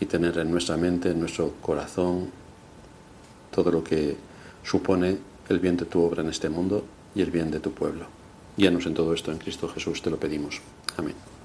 y 0.00 0.06
tener 0.06 0.38
en 0.38 0.50
nuestra 0.50 0.76
mente, 0.76 1.10
en 1.10 1.20
nuestro 1.20 1.54
corazón, 1.62 2.30
todo 3.50 3.70
lo 3.70 3.82
que 3.82 4.16
supone 4.62 5.16
el 5.48 5.60
bien 5.60 5.76
de 5.76 5.86
tu 5.86 6.02
obra 6.02 6.22
en 6.22 6.28
este 6.28 6.48
mundo 6.48 6.84
y 7.14 7.22
el 7.22 7.30
bien 7.30 7.50
de 7.50 7.60
tu 7.60 7.72
pueblo. 7.72 8.06
Guíanos 8.56 8.86
en 8.86 8.94
todo 8.94 9.14
esto 9.14 9.32
en 9.32 9.38
Cristo 9.38 9.68
Jesús, 9.68 10.02
te 10.02 10.10
lo 10.10 10.18
pedimos. 10.18 10.60
Amén. 10.96 11.35